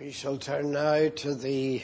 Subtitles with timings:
[0.00, 1.82] We shall turn now to the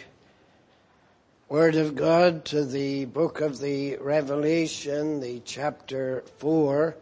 [1.50, 6.96] Word of God, to the book of the Revelation, the chapter 4,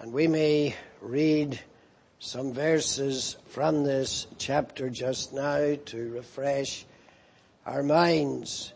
[0.00, 1.60] and we may read
[2.18, 6.86] some verses from this chapter just now to refresh
[7.66, 8.72] our minds.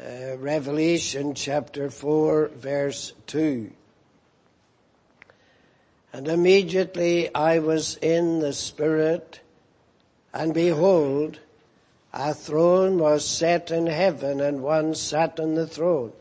[0.00, 3.72] Uh, Revelation chapter 4 verse 2.
[6.12, 9.40] And immediately I was in the Spirit,
[10.32, 11.38] and behold,
[12.12, 16.12] a throne was set in heaven, and one sat on the throne.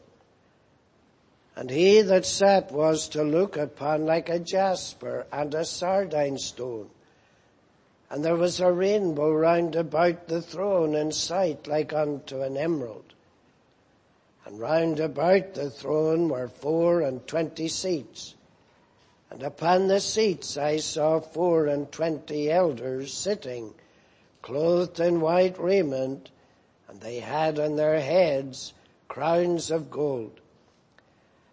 [1.55, 6.89] And he that sat was to look upon like a jasper and a sardine stone.
[8.09, 13.13] And there was a rainbow round about the throne in sight like unto an emerald.
[14.45, 18.35] And round about the throne were four and twenty seats
[19.29, 23.73] and upon the seats I saw four and twenty elders sitting,
[24.47, 26.29] clothed in white raiment,
[26.87, 28.73] and they had on their heads
[29.09, 30.39] crowns of gold.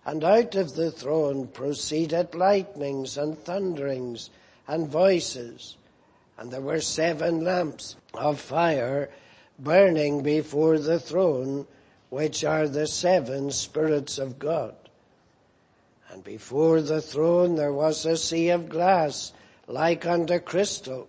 [0.06, 4.30] And out of the throne proceeded lightnings and thunderings
[4.68, 5.76] and voices,
[6.38, 9.10] and there were seven lamps of fire
[9.58, 11.66] burning before the throne,
[12.10, 14.76] which are the seven spirits of God.
[16.10, 19.32] And before the throne there was a sea of glass
[19.66, 21.08] like unto crystal.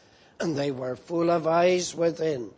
[0.41, 2.49] and they were full of eyes within.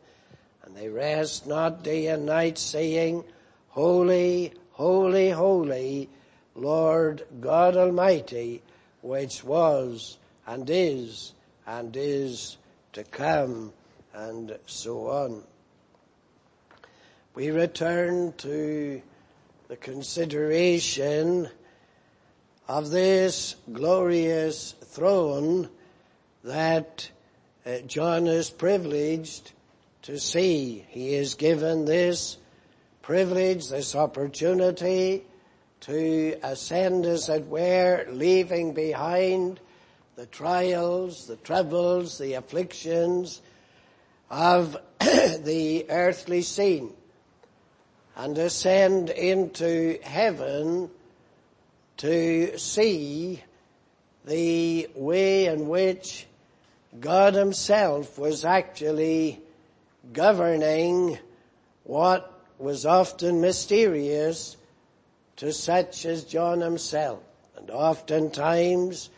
[0.64, 3.26] And they rest not day and night saying,
[3.70, 6.10] Holy, holy, holy,
[6.56, 8.62] Lord God Almighty,
[9.02, 10.18] which was
[10.48, 11.34] and is
[11.68, 12.58] and is
[12.94, 13.74] to come,
[14.14, 15.44] and so on.
[17.36, 19.02] We return to
[19.68, 21.50] the consideration
[22.68, 25.70] of this glorious throne
[26.44, 27.10] that
[27.66, 29.52] uh, John is privileged
[30.04, 30.86] to see.
[30.90, 32.38] He is given this
[33.02, 35.24] privilege, this opportunity
[35.82, 39.60] to ascend as it were, leaving behind
[40.16, 43.42] the trials, the troubles, the afflictions
[44.30, 46.94] of the earthly scene
[48.16, 50.90] and ascend into heaven
[51.98, 53.42] to see
[54.26, 56.28] the way in which
[57.00, 59.42] God himself was actually
[60.12, 61.18] governing
[61.84, 64.58] what was often mysterious
[65.38, 67.24] to such as John himself.
[67.58, 69.10] And oftentimes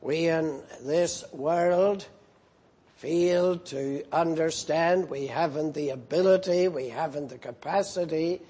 [0.00, 2.06] we in this world
[2.96, 8.40] fail to understand, we haven't the ability, we haven't the capacity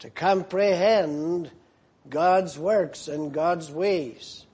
[0.00, 1.50] to comprehend
[2.10, 4.44] God's works and God's ways.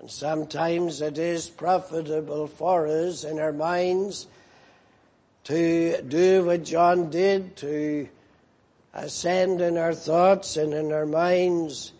[0.00, 4.26] And sometimes it is profitable for us in our minds
[5.44, 8.08] to do what John did, to
[8.94, 11.92] ascend in our thoughts and in our minds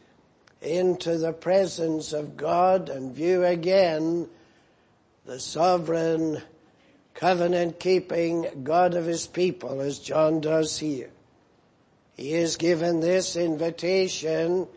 [0.63, 4.29] into the presence of God and view again
[5.27, 6.41] the sovereign
[7.13, 11.11] covenant keeping God of his people as John does here.
[12.17, 14.69] He is given this invitation,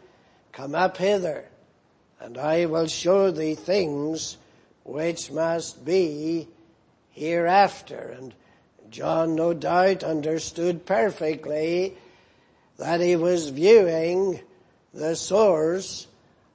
[0.51, 1.45] come up hither,
[2.23, 4.37] and I will show thee things
[4.85, 6.47] which must be
[7.11, 8.15] hereafter.
[8.17, 8.33] And
[8.89, 11.97] John no doubt understood perfectly
[12.77, 14.39] that he was viewing
[14.93, 16.07] the source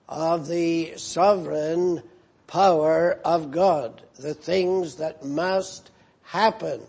[0.09, 2.03] of the sovereign
[2.47, 5.91] power of God, the things that must
[6.23, 6.79] happen.
[6.79, 6.89] There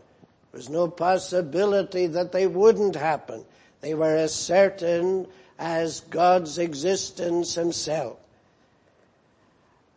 [0.54, 3.44] was no possibility that they wouldn't happen.
[3.82, 5.28] They were as certain
[5.58, 8.18] as God's existence himself.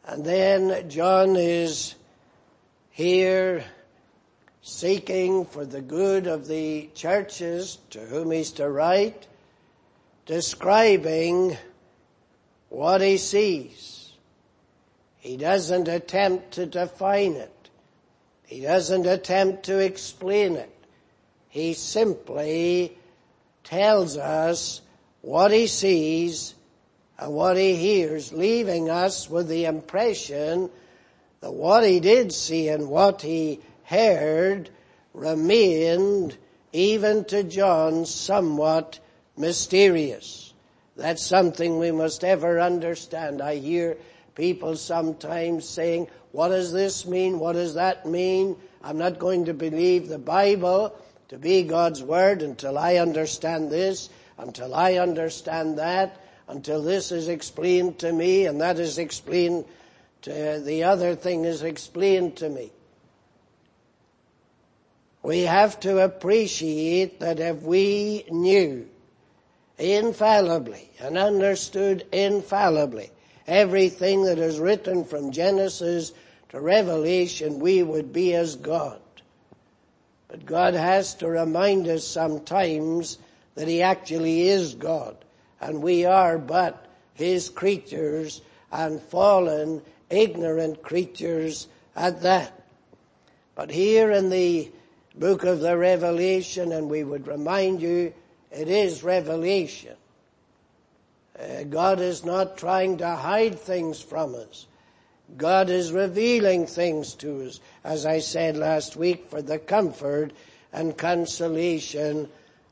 [0.05, 1.95] And then John is
[2.91, 3.65] here
[4.61, 9.27] seeking for the good of the churches to whom he's to write,
[10.27, 11.57] describing
[12.69, 14.13] what he sees.
[15.19, 17.71] He doesn't attempt to define it.
[18.45, 20.71] He doesn't attempt to explain it.
[21.49, 22.97] He simply
[23.63, 24.81] tells us
[25.21, 26.55] what he sees
[27.19, 30.71] what he hears, leaving us with the impression
[31.41, 34.71] that what he did see and what he heard
[35.15, 36.37] remained
[36.73, 38.99] even to John somewhat
[39.37, 40.55] mysterious.
[40.97, 43.43] That's something we must ever understand.
[43.43, 43.97] I hear
[44.35, 47.39] people sometimes saying, what does this mean?
[47.39, 48.57] What does that mean?
[48.83, 50.95] I'm not going to believe the Bible
[51.29, 54.09] to be God's Word until I understand this,
[54.39, 56.21] until I understand that,
[56.53, 59.65] until this is explained to me and that is explained
[60.21, 62.71] to, the other thing is explained to me.
[65.23, 68.87] We have to appreciate that if we knew
[69.79, 73.11] infallibly and understood infallibly
[73.47, 76.13] everything that is written from Genesis
[76.51, 79.01] to Revelation, we would be as God.
[80.29, 83.17] But God has to remind us sometimes
[83.55, 85.17] that He actually is God
[85.63, 88.43] and we are but His creatures
[88.73, 89.81] and fallen,
[90.11, 92.53] ignorant creatures at that.
[93.55, 94.71] But here in the
[95.15, 98.13] book of the Revelation, and we would remind you,
[98.51, 99.95] it is revelation.
[101.39, 104.67] Uh, God is not trying to hide things from us.
[105.37, 110.33] God is revealing things to us, as I said last week, for the comfort
[110.73, 112.29] and consolation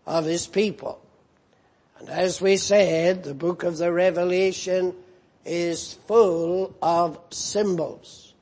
[0.06, 1.00] of His people.
[2.00, 4.94] And as we said, the book of the Revelation
[5.44, 8.32] is full of symbols.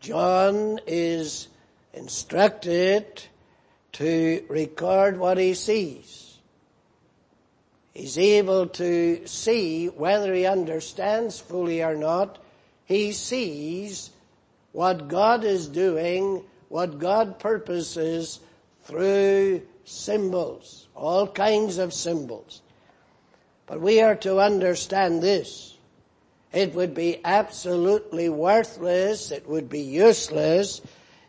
[0.00, 1.48] John is
[1.94, 3.22] instructed
[3.92, 6.38] to record what he sees.
[7.94, 12.38] He's able to see whether he understands fully or not.
[12.84, 14.10] He sees
[14.72, 18.38] what God is doing, what God purposes
[18.84, 22.60] through symbols, all kinds of symbols.
[23.66, 25.76] But we are to understand this.
[26.52, 30.80] It would be absolutely worthless, it would be useless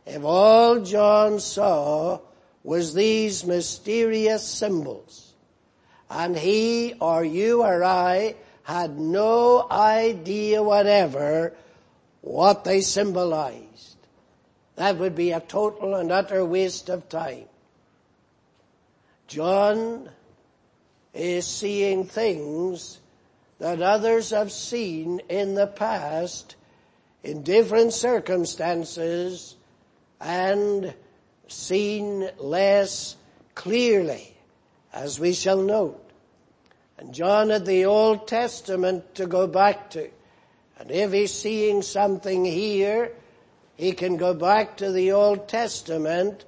[0.06, 2.19] if all John saw
[2.63, 5.27] was these mysterious symbols
[6.10, 11.53] and he or you or I had no idea whatever
[12.21, 13.98] what they symbolized.
[14.75, 17.45] That would be a total and utter waste of time.
[19.27, 20.09] John
[21.13, 23.00] is seeing things
[23.59, 26.56] that others have seen in the past
[27.24, 29.56] in different circumstances
[30.21, 30.94] and
[31.47, 33.15] seen less
[33.53, 34.35] clearly,
[34.94, 36.03] as we shall note.
[36.97, 40.09] And John had the Old Testament to go back to.
[40.79, 43.12] And if he's seeing something here,
[43.75, 46.45] he can go back to the Old Testament.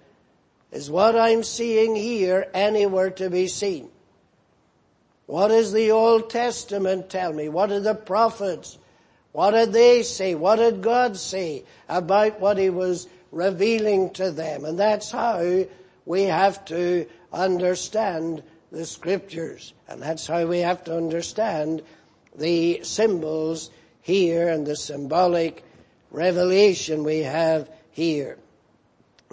[0.71, 3.89] Is what I'm seeing here anywhere to be seen?
[5.25, 7.50] What does the Old Testament tell me?
[7.50, 8.77] What did the prophets,
[9.31, 10.36] what did they say?
[10.36, 14.66] What did God say about what he was revealing to them.
[14.66, 15.66] And that's how
[16.06, 19.74] we have to understand the scriptures.
[19.88, 21.81] And that's how we have to understand
[22.36, 23.69] the symbols
[24.01, 25.63] here and the symbolic
[26.12, 28.38] revelation we have here.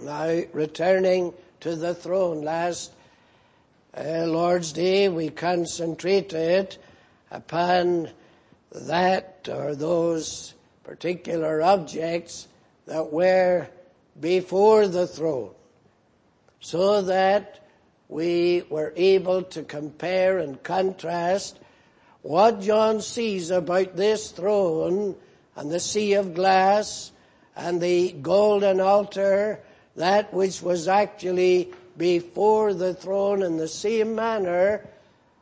[0.02, 2.92] Now, returning to the throne, last
[3.96, 6.76] uh, Lord's Day we concentrated
[7.30, 8.10] upon
[8.72, 10.52] that or those
[10.84, 12.46] particular objects
[12.86, 13.68] that were
[14.20, 15.52] before the throne
[16.60, 17.66] so that
[18.08, 21.58] we were able to compare and contrast
[22.20, 25.16] what John sees about this throne
[25.56, 27.12] and the sea of glass
[27.56, 29.60] and the golden altar,
[29.96, 34.86] that which was actually before the throne in the same manner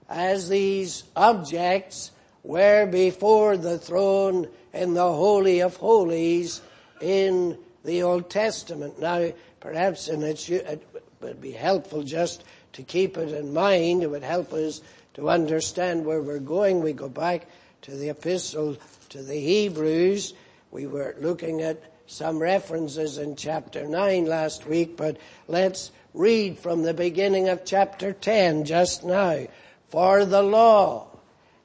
[0.09, 6.61] as these objects were before the throne in the Holy of Holies
[7.01, 9.01] in the Old Testament.
[9.01, 10.87] Now, perhaps, and it,
[11.21, 12.45] would be helpful just
[12.75, 14.03] to keep it in mind.
[14.03, 14.83] It would help us
[15.15, 16.83] to understand where we're going.
[16.83, 17.47] We go back
[17.83, 18.77] to the epistle
[19.11, 20.35] to the Hebrews.
[20.71, 25.17] We were looking at some references in chapter 9 last week, but
[25.49, 29.47] let's read from the beginning of chapter 10 just now.
[29.89, 31.09] For the law,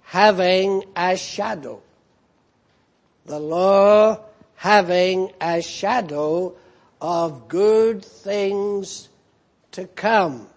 [0.01, 1.81] having a shadow,
[3.25, 4.21] the law
[4.55, 6.55] having a shadow
[7.01, 9.09] of good things
[9.71, 10.47] to come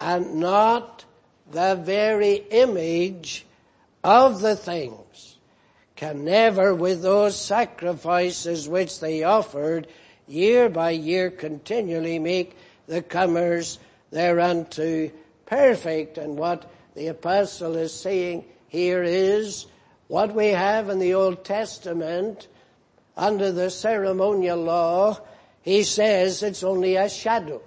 [0.00, 1.04] and not
[1.50, 3.44] the very image
[4.02, 5.29] of the things
[6.00, 9.86] can never with those sacrifices which they offered
[10.26, 13.78] year by year continually make the comers
[14.10, 15.10] thereunto
[15.44, 16.16] perfect.
[16.16, 19.66] And what the apostle is saying here is
[20.08, 22.48] what we have in the Old Testament
[23.14, 25.20] under the ceremonial law
[25.60, 27.60] he says it's only a shadow.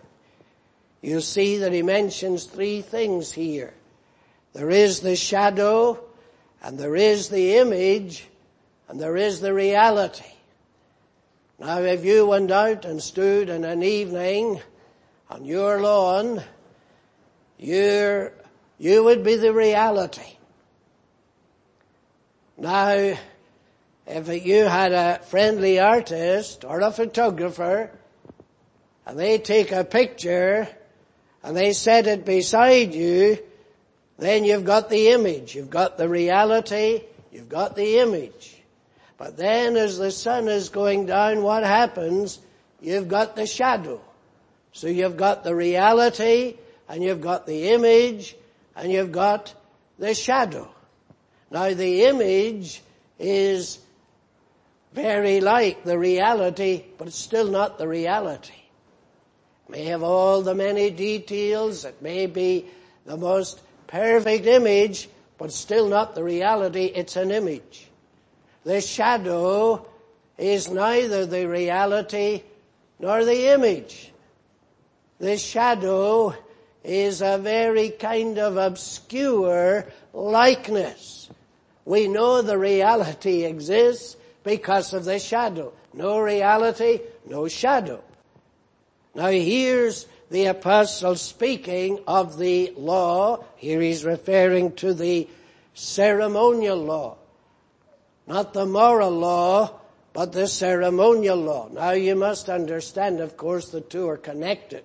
[1.03, 3.75] You see that he mentions three things here.
[4.53, 6.03] There is the shadow,
[6.63, 8.25] and there is the image,
[8.87, 10.23] and there is the reality.
[11.59, 14.61] Now if you went out and stood in an evening
[15.29, 16.41] on your lawn,
[17.57, 18.31] you
[18.79, 20.37] you would be the reality.
[22.57, 23.17] Now,
[24.05, 27.91] if you had a friendly artist or a photographer
[29.05, 30.67] and they take a picture
[31.43, 33.37] and they set it beside you,
[34.23, 37.01] then you've got the image, you've got the reality,
[37.31, 38.55] you've got the image.
[39.17, 42.39] But then as the sun is going down, what happens?
[42.81, 44.01] You've got the shadow.
[44.73, 46.57] So you've got the reality
[46.89, 48.35] and you've got the image
[48.75, 49.53] and you've got
[49.99, 50.69] the shadow.
[51.51, 52.81] Now the image
[53.19, 53.79] is
[54.93, 58.53] very like the reality, but it's still not the reality.
[59.67, 62.65] It may have all the many details, it may be
[63.05, 63.61] the most
[63.93, 65.07] perfect image,
[65.37, 67.87] but still not the reality, it's an image.
[68.63, 69.85] The shadow
[70.35, 72.41] is neither the reality
[72.99, 74.11] nor the image.
[75.19, 76.33] The shadow
[76.83, 81.29] is a very kind of obscure likeness.
[81.85, 85.71] We know the reality exists because of the shadow.
[85.93, 88.03] No reality, no shadow.
[89.13, 93.45] Now here's the apostle speaking of the law.
[93.55, 95.27] Here he's referring to the
[95.75, 97.17] ceremonial law.
[98.25, 99.79] Not the moral law,
[100.11, 101.69] but the ceremonial law.
[101.71, 104.83] Now you must understand, of course, the two are connected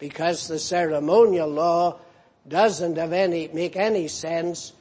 [0.00, 2.00] because the ceremonial law
[2.48, 4.72] doesn't have any, make any sense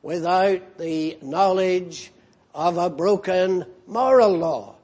[0.00, 2.10] without the knowledge
[2.54, 4.76] of a broken moral law.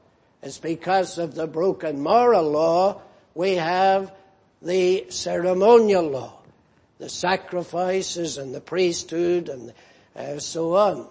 [0.43, 3.01] It's because of the broken moral law
[3.35, 4.13] we have
[4.63, 6.39] the ceremonial law,
[6.99, 9.73] the sacrifices and the priesthood and
[10.17, 11.07] uh, so on.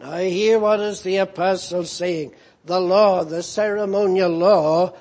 [0.00, 2.34] Now here what is the apostle saying?
[2.64, 4.94] The law, the ceremonial law,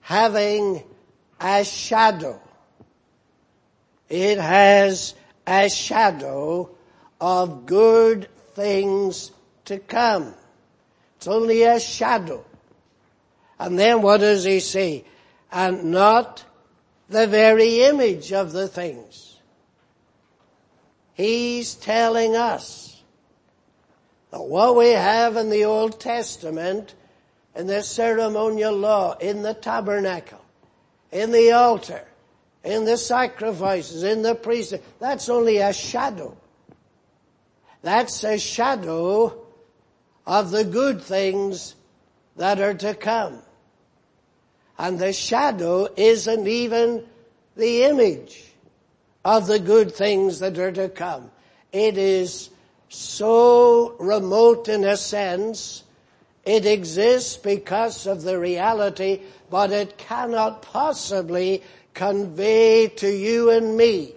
[0.00, 0.82] having
[1.40, 2.40] a shadow.
[4.08, 5.14] It has
[5.46, 6.70] a shadow
[7.20, 9.30] of good things
[9.66, 10.34] to come.
[11.16, 12.44] It's only a shadow.
[13.58, 15.04] And then what does he say?
[15.50, 16.44] And not
[17.08, 19.36] the very image of the things.
[21.14, 23.02] He's telling us
[24.30, 26.94] that what we have in the Old Testament,
[27.54, 30.44] in the ceremonial law, in the tabernacle,
[31.10, 32.04] in the altar,
[32.64, 34.82] in the sacrifices, in the priesthood.
[34.98, 36.36] That's only a shadow.
[37.82, 39.46] That's a shadow
[40.26, 41.76] of the good things
[42.36, 43.40] that are to come.
[44.78, 47.04] And the shadow isn't even
[47.56, 48.44] the image
[49.24, 51.30] of the good things that are to come.
[51.72, 52.50] It is
[52.88, 55.82] so remote in a sense
[56.44, 64.12] it exists because of the reality, but it cannot possibly convey to you and me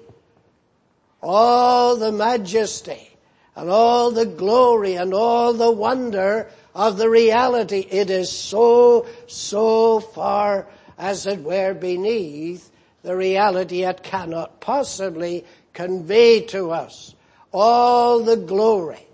[1.22, 3.10] all the majesty
[3.56, 6.48] and all the glory and all the wonder
[6.80, 7.80] of the reality.
[7.80, 10.66] It is so, so far
[10.98, 12.72] as it were beneath
[13.04, 15.44] the reality it cannot possibly
[15.74, 17.14] convey to us
[17.52, 19.06] all the glory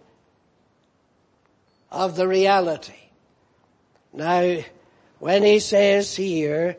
[1.91, 2.93] of the reality.
[4.13, 4.59] Now,
[5.17, 6.77] when he says here,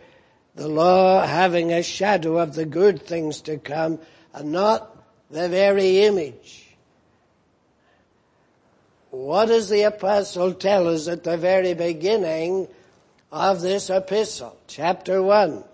[0.54, 3.98] the law having a shadow of the good things to come
[4.32, 4.96] and not
[5.32, 6.65] the very image.
[9.16, 12.68] What does the apostle tell us at the very beginning
[13.32, 14.54] of this epistle?
[14.66, 15.64] Chapter 1.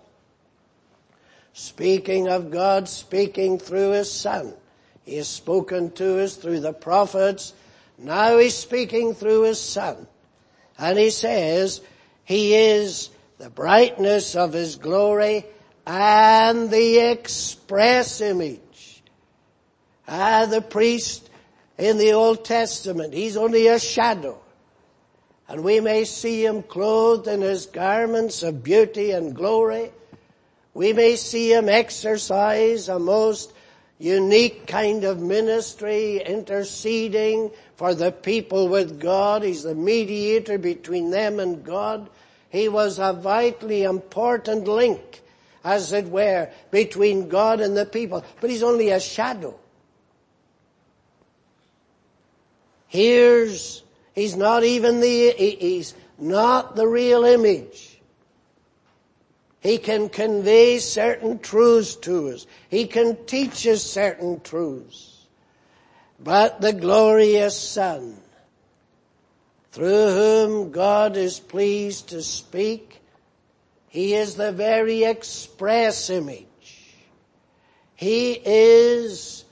[1.51, 4.53] Speaking of God speaking through his son.
[5.03, 7.53] He has spoken to us through the prophets.
[7.97, 10.07] Now he's speaking through his son.
[10.79, 11.81] And he says,
[12.23, 13.09] He is
[13.39, 15.45] the brightness of His glory
[15.85, 19.03] and the express image.
[20.07, 21.29] Ah, the priest
[21.77, 24.39] in the Old Testament, he's only a shadow.
[25.47, 29.91] And we may see him clothed in his garments of beauty and glory.
[30.73, 33.53] We may see him exercise a most
[33.99, 39.43] unique kind of ministry, interceding for the people with God.
[39.43, 42.09] He's the mediator between them and God.
[42.49, 45.21] He was a vitally important link,
[45.63, 48.23] as it were, between God and the people.
[48.41, 49.59] But he's only a shadow.
[52.93, 53.81] Here's,
[54.13, 57.99] he's not even the, he's not the real image.
[59.61, 62.45] He can convey certain truths to us.
[62.69, 65.25] He can teach us certain truths.
[66.19, 68.15] But the glorious Son,
[69.71, 73.01] through whom God is pleased to speak,
[73.89, 76.45] He is the very express image.
[77.95, 79.45] He is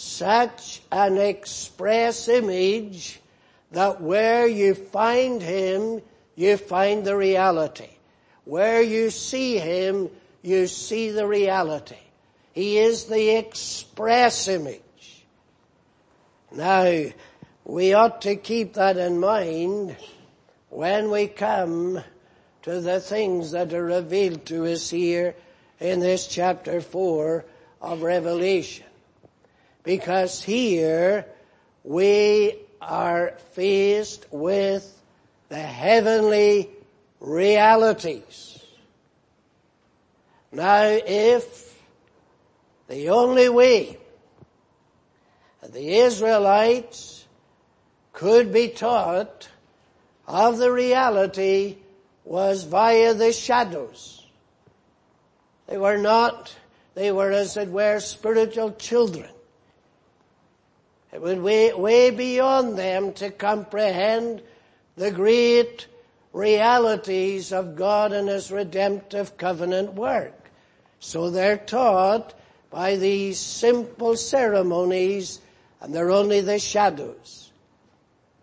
[0.00, 3.20] such an express image
[3.72, 6.00] that where you find Him,
[6.34, 7.90] you find the reality.
[8.44, 10.08] Where you see Him,
[10.42, 11.98] you see the reality.
[12.52, 14.80] He is the express image.
[16.50, 17.04] Now,
[17.64, 19.96] we ought to keep that in mind
[20.70, 22.02] when we come
[22.62, 25.34] to the things that are revealed to us here
[25.78, 27.44] in this chapter 4
[27.82, 28.86] of Revelation.
[29.82, 31.26] Because here
[31.84, 35.00] we are faced with
[35.48, 36.70] the heavenly
[37.20, 38.62] realities.
[40.52, 41.78] Now if
[42.88, 43.98] the only way
[45.60, 47.26] that the Israelites
[48.12, 49.48] could be taught
[50.26, 51.76] of the reality
[52.24, 54.26] was via the shadows.
[55.66, 56.54] They were not,
[56.94, 59.30] they were as it were spiritual children.
[61.12, 64.42] It was way, way beyond them to comprehend
[64.96, 65.86] the great
[66.32, 70.50] realities of God and His redemptive covenant work.
[71.00, 72.34] So they're taught
[72.70, 75.40] by these simple ceremonies
[75.80, 77.50] and they're only the shadows.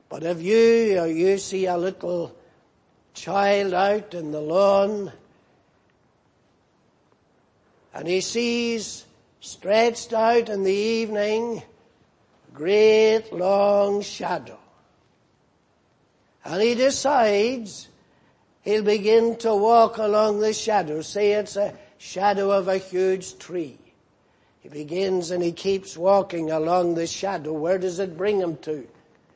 [0.09, 2.35] But if you or you see a little
[3.13, 5.11] child out in the lawn
[7.93, 9.05] and he sees
[9.39, 11.63] stretched out in the evening
[12.57, 14.57] great long shadow
[16.47, 17.89] and he decides
[18.61, 21.01] he'll begin to walk along the shadow.
[21.01, 23.77] Say it's a shadow of a huge tree.
[24.61, 27.51] He begins and he keeps walking along the shadow.
[27.51, 28.87] Where does it bring him to?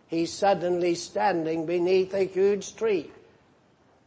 [0.08, 3.12] He's suddenly standing beneath a huge tree.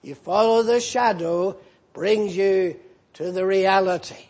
[0.00, 1.58] You follow the shadow,
[1.92, 2.80] brings you
[3.14, 4.28] to the reality.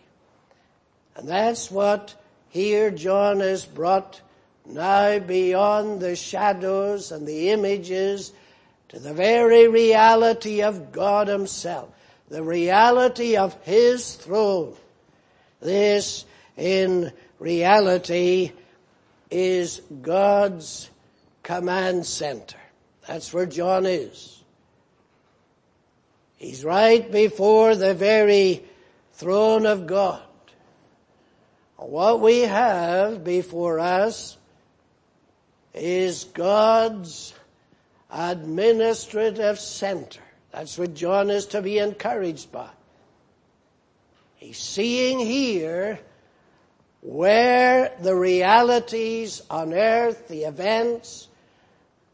[1.14, 4.20] And that's what here John is brought
[4.66, 8.33] now beyond the shadows and the images
[8.88, 11.90] to the very reality of God himself,
[12.29, 14.74] the reality of his throne.
[15.61, 16.24] This
[16.57, 18.53] in reality
[19.31, 20.88] is God's
[21.42, 22.59] command center.
[23.07, 24.42] That's where John is.
[26.37, 28.64] He's right before the very
[29.14, 30.22] throne of God.
[31.77, 34.38] What we have before us
[35.74, 37.34] is God's
[38.10, 40.20] administrative center.
[40.52, 42.68] That's what John is to be encouraged by.
[44.37, 45.98] He's seeing here
[47.00, 51.28] where the realities on earth, the events,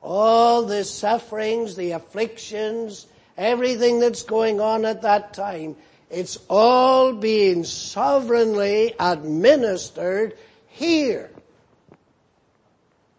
[0.02, 5.76] all the sufferings, the afflictions, everything that's going on at that time,
[6.10, 10.36] it's all being sovereignly administered
[10.68, 11.29] here.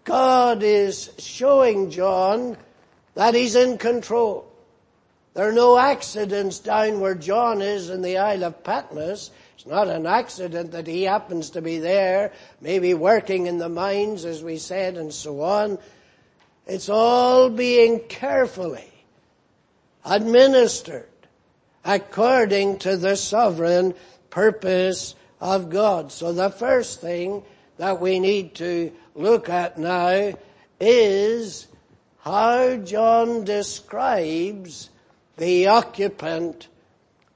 [0.04, 2.58] God is showing John
[3.14, 4.48] that he's in control.
[5.34, 9.32] There are no accidents down where John is in the Isle of Patmos.
[9.56, 14.26] It's not an accident that he happens to be there, maybe working in the mines
[14.26, 15.78] as we said and so on.
[16.68, 18.92] It's all being carefully
[20.04, 21.08] administered
[21.86, 23.94] according to the sovereign
[24.30, 26.12] purpose of God.
[26.12, 27.44] So the first thing
[27.78, 30.34] that we need to look at now
[30.80, 31.68] is
[32.20, 34.90] how John describes
[35.38, 36.68] the occupant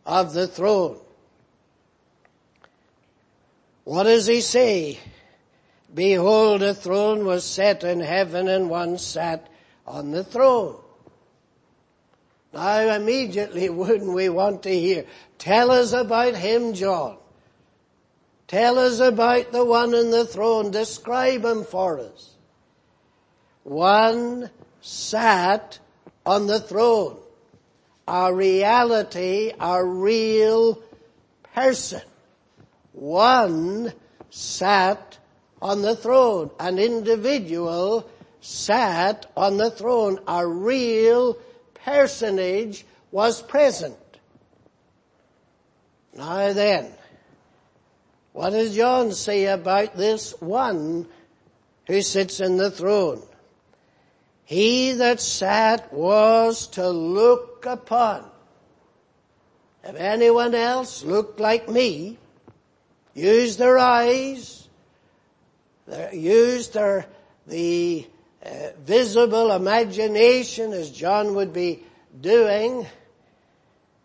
[0.05, 0.99] of the throne.
[3.83, 4.99] What does he say?
[5.93, 9.47] Behold, a throne was set in heaven and one sat
[9.87, 10.75] on the throne.
[12.53, 15.05] Now immediately wouldn't we want to hear,
[15.37, 17.17] tell us about him, John.
[18.47, 20.71] Tell us about the one in the throne.
[20.71, 22.35] Describe him for us.
[23.63, 25.79] One sat
[26.25, 27.17] on the throne.
[28.07, 30.81] A reality, a real
[31.55, 32.01] person.
[32.93, 33.91] One
[34.29, 35.17] sat
[35.59, 36.51] on the throne.
[36.59, 38.07] An individual
[38.41, 40.19] sat on the throne.
[40.27, 41.35] A real
[41.73, 43.97] personage was present.
[46.13, 46.93] Now then,
[48.35, 51.07] what does John say about this one
[51.87, 53.23] who sits in the throne?
[54.43, 58.29] He that sat was to look upon.
[59.85, 62.17] if anyone else looked like me,
[63.13, 64.67] used their eyes,
[66.11, 67.05] used their,
[67.47, 68.05] the
[68.45, 68.49] uh,
[68.83, 71.85] visible imagination as John would be
[72.19, 72.85] doing,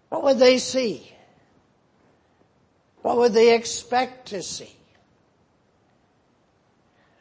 [0.08, 1.09] what would they see?
[3.02, 4.74] What would they expect to see?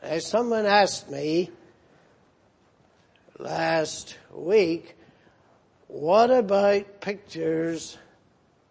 [0.01, 1.51] As someone asked me
[3.37, 4.95] last week,
[5.87, 7.97] what about pictures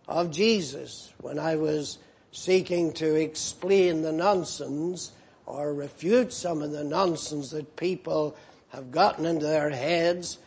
[0.07, 1.99] of Jesus when I was
[2.33, 5.13] seeking to explain the nonsense
[5.47, 8.37] or refute some of the nonsense that people
[8.69, 10.39] have gotten into their heads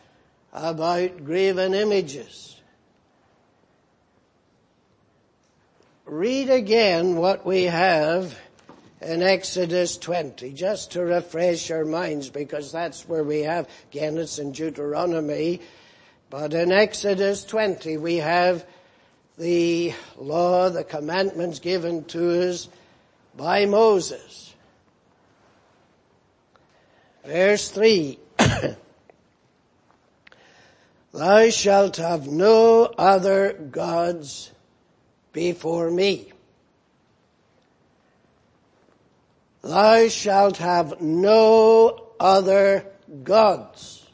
[0.52, 2.60] about graven images.
[6.04, 8.36] Read again what we have
[9.00, 14.40] in Exodus 20, just to refresh our minds, because that's where we have, again it's
[14.40, 15.60] in Deuteronomy,
[16.28, 18.66] but in Exodus 20 we have
[19.38, 22.68] the law, the commandments given to us
[23.36, 24.54] by Moses.
[27.24, 28.18] Verse 3.
[31.14, 34.50] Thou shalt have no other gods
[35.32, 36.32] before me.
[39.62, 42.84] Thou shalt have no other
[43.22, 44.04] gods.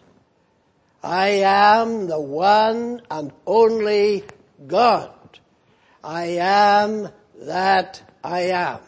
[1.03, 4.25] I am the one and only
[4.67, 5.13] God.
[6.05, 7.09] I am
[7.41, 8.81] that I am.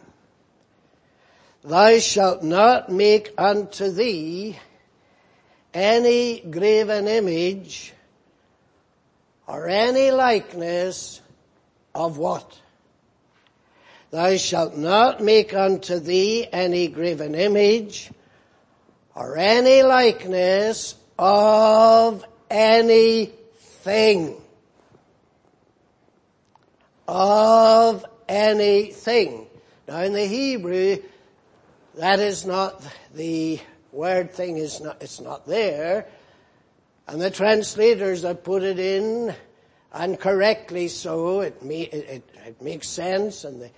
[1.63, 4.59] Thou shalt not make unto thee
[5.73, 7.93] any graven image
[9.47, 11.21] or any likeness
[11.95, 12.59] of what?
[14.11, 18.11] Thou shalt not make unto thee any graven image
[19.15, 24.41] or any likeness of anything
[27.11, 29.47] of anything.
[29.89, 30.99] Now in the Hebrew,
[31.97, 33.59] that is not, the
[33.91, 36.07] word thing is not, it's not there.
[37.09, 39.35] And the translators have put it in,
[39.93, 43.71] and correctly so, it, it, it, makes sense in the,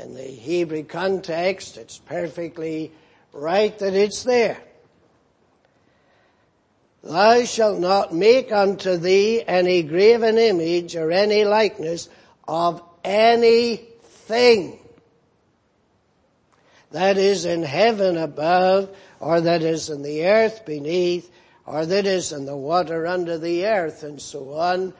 [0.00, 2.92] in the Hebrew context, it's perfectly
[3.32, 4.58] right that it's there.
[7.02, 12.08] Thou shalt not make unto thee any graven image or any likeness
[12.48, 14.78] of anything
[16.90, 21.30] that is in heaven above or that is in the earth beneath
[21.64, 24.92] or that is in the water under the earth and so on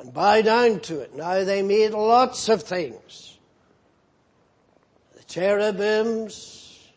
[0.00, 1.14] and bow down to it.
[1.14, 3.38] Now they made lots of things.
[5.16, 6.88] The cherubims,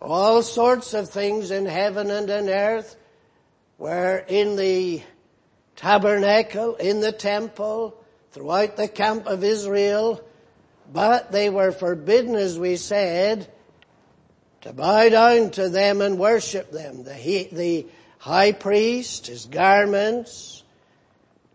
[0.00, 2.96] all sorts of things in heaven and in earth
[3.76, 5.02] were in the
[5.76, 10.24] tabernacle, in the temple, throughout the camp of Israel,
[10.90, 13.46] but they were forbidden, as we said,
[14.62, 17.04] to bow down to them and worship them.
[17.04, 17.86] The, the
[18.18, 20.53] high priest, his garments,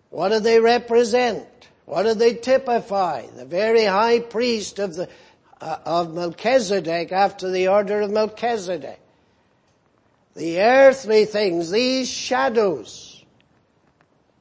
[0.10, 1.48] what do they represent?
[1.86, 3.26] What do they typify?
[3.28, 5.10] The very high priest of the,
[5.62, 9.00] uh, of Melchizedek after the order of Melchizedek.
[10.36, 13.24] The earthly things, these shadows,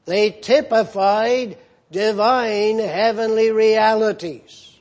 [0.04, 1.58] they typified
[1.90, 4.76] divine heavenly realities.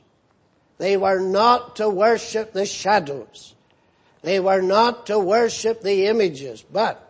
[0.78, 3.54] They were not to worship the shadows.
[4.22, 7.07] They were not to worship the images, but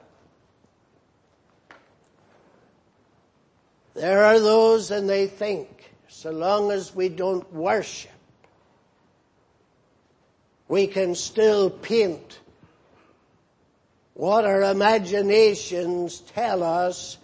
[3.99, 8.11] there are those and they think so long as we don't worship,
[10.69, 12.39] we can still paint
[14.15, 17.19] what our imaginations tell us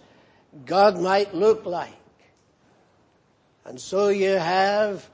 [0.65, 1.91] God might look like.
[3.65, 5.09] And so you have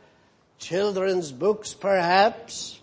[0.60, 2.80] children's books perhaps,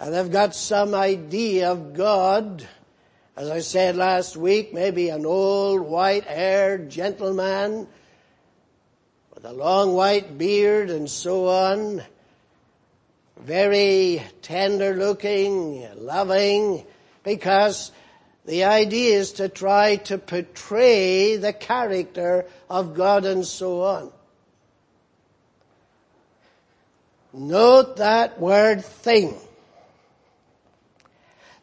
[0.00, 2.66] and they've got some idea of God.
[3.38, 7.86] As I said last week, maybe an old white-haired gentleman
[9.32, 12.02] with a long white beard and so on,
[13.38, 16.84] very tender looking, loving,
[17.22, 17.92] because
[18.44, 24.10] the idea is to try to portray the character of God and so on.
[27.32, 29.36] Note that word thing.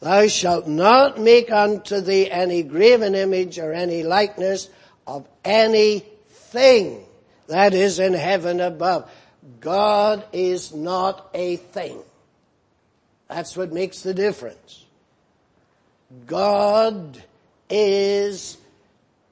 [0.06, 4.70] Thou shalt not make unto thee any graven image or any likeness
[5.08, 7.04] of anything
[7.48, 9.10] that is in heaven above.
[9.60, 11.98] God is not a thing.
[13.28, 14.86] That's what makes the difference.
[16.28, 17.24] God
[17.68, 18.58] is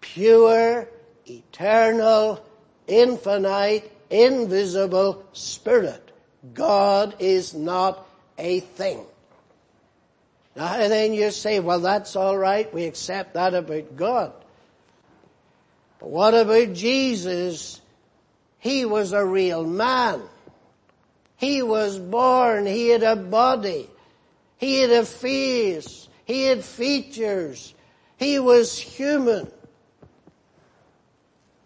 [0.01, 0.89] pure,
[1.27, 2.43] eternal,
[2.87, 6.09] infinite, invisible spirit.
[6.55, 8.07] God is not
[8.39, 9.05] a thing.
[10.55, 14.33] Now and then you say, well that's alright, we accept that about God.
[15.99, 17.81] But what about Jesus?
[18.59, 20.21] He was a real man.
[21.37, 23.89] He was born, he had a body,
[24.57, 27.73] he had a face, he had features,
[28.17, 29.51] he was human.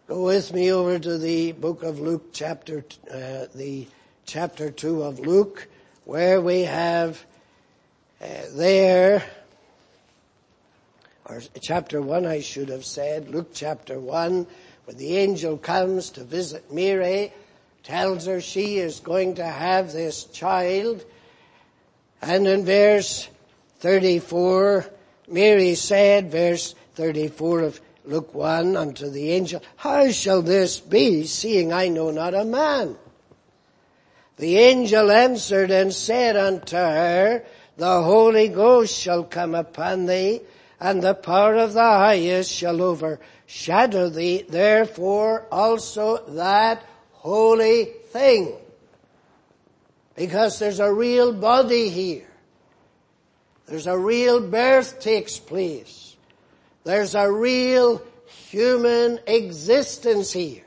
[0.07, 3.87] Go with me over to the book of Luke chapter, uh, the
[4.25, 5.67] chapter 2 of Luke,
[6.05, 7.23] where we have
[8.19, 8.25] Uh,
[8.55, 9.23] there,
[11.25, 14.47] or chapter 1 I should have said, Luke chapter 1,
[14.85, 17.31] when the angel comes to visit Mary,
[17.83, 21.05] tells her she is going to have this child.
[22.19, 23.29] And in verse
[23.81, 24.87] 34,
[25.27, 31.71] Mary said, verse 34 of Luke 1, unto the angel, How shall this be, seeing
[31.71, 32.97] I know not a man?
[34.37, 37.43] The angel answered and said unto her,
[37.77, 40.41] The Holy Ghost shall come upon thee,
[40.79, 44.45] and the power of the highest shall overshadow thee.
[44.47, 48.55] Therefore also that holy thing.
[50.15, 52.27] Because there's a real body here.
[53.67, 56.15] There's a real birth takes place.
[56.83, 58.01] There's a real
[58.49, 60.63] human existence here.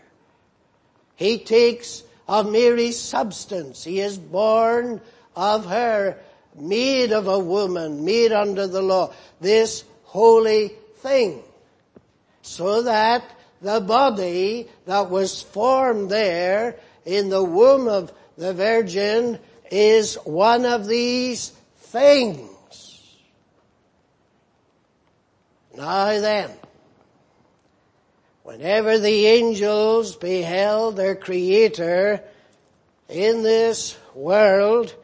[1.16, 3.82] He takes of Mary's substance.
[3.82, 5.00] He is born
[5.34, 6.18] of her,
[6.58, 9.12] made of a woman, made under the law.
[9.40, 11.42] This holy thing.
[12.42, 13.24] So that
[13.62, 19.38] the body that was formed there in the womb of the Virgin
[19.70, 23.16] is one of these things.
[25.76, 26.50] Now then,
[28.42, 32.22] whenever the angels beheld their Creator
[33.08, 34.94] in this world,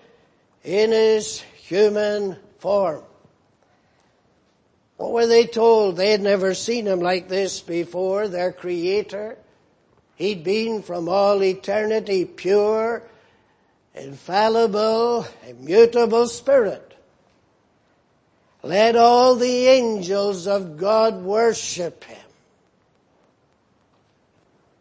[0.66, 3.04] in His human form,
[4.96, 5.96] what were they told?
[5.96, 9.36] They had never seen him like this before, their creator.
[10.16, 13.02] He'd been from all eternity pure,
[13.94, 16.94] infallible, immutable spirit.
[18.62, 22.18] Let all the angels of God worship him.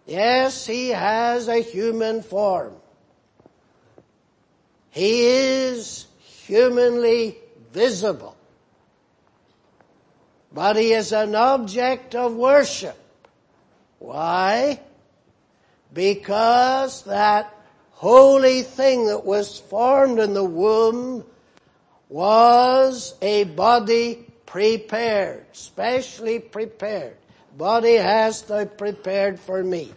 [0.06, 2.74] Yes, he has a human form.
[4.96, 6.08] He is
[6.48, 7.38] humanly
[7.72, 8.36] visible
[10.56, 12.98] but he is an object of worship.
[14.00, 14.80] Why?
[15.94, 17.54] Because that
[17.92, 21.26] holy thing that was formed in the womb
[22.08, 27.18] was a body prepared, specially prepared.
[27.58, 29.92] Body has thou prepared for me.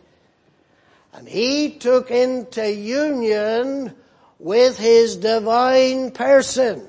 [1.12, 3.94] And he took into union
[4.38, 6.88] with his divine person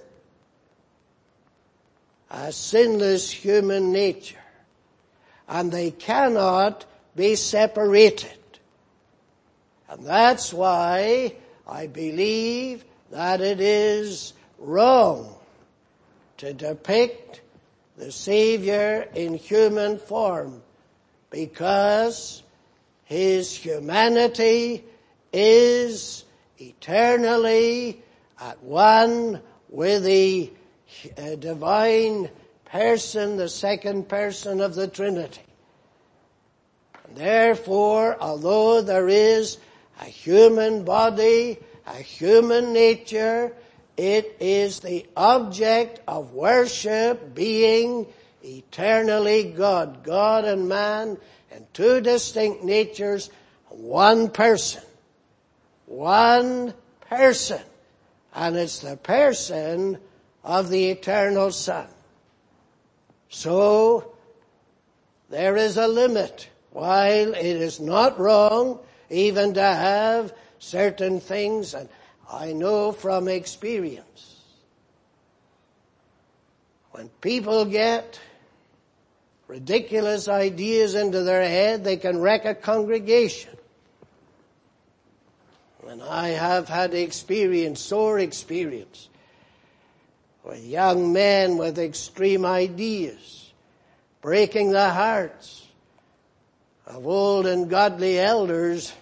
[2.29, 4.37] a sinless human nature.
[5.47, 6.85] And they cannot
[7.15, 8.37] be separated.
[9.89, 11.35] And that's why
[11.67, 15.35] I believe that it is wrong
[16.37, 17.41] to depict
[17.97, 20.61] the Savior in human form
[21.31, 22.43] because
[23.05, 24.83] His humanity
[25.33, 26.23] is
[26.59, 28.01] eternally
[28.39, 30.51] at one with the
[31.17, 32.29] a divine
[32.65, 35.41] person, the second person of the Trinity.
[37.15, 39.57] Therefore, although there is
[40.01, 43.53] a human body, a human nature,
[43.97, 48.05] it is the object of worship being
[48.43, 50.03] eternally God.
[50.03, 51.17] God and man
[51.51, 53.29] in two distinct natures,
[53.69, 54.83] one person.
[55.89, 56.75] One
[57.09, 57.61] person.
[58.33, 59.97] And it's the person
[60.43, 61.87] of the eternal Son.
[63.29, 64.13] So,
[65.29, 66.47] there is a limit.
[66.69, 71.89] While it is not wrong even to have certain things, and
[72.31, 74.43] I know from experience,
[76.91, 78.19] when people get
[79.47, 83.58] ridiculous ideas into their head, they can wreck a congregation.
[85.89, 89.09] And I have had experience, sore experience,
[90.43, 93.51] with young men with extreme ideas,
[94.21, 95.65] breaking the hearts
[96.85, 98.93] of old and godly elders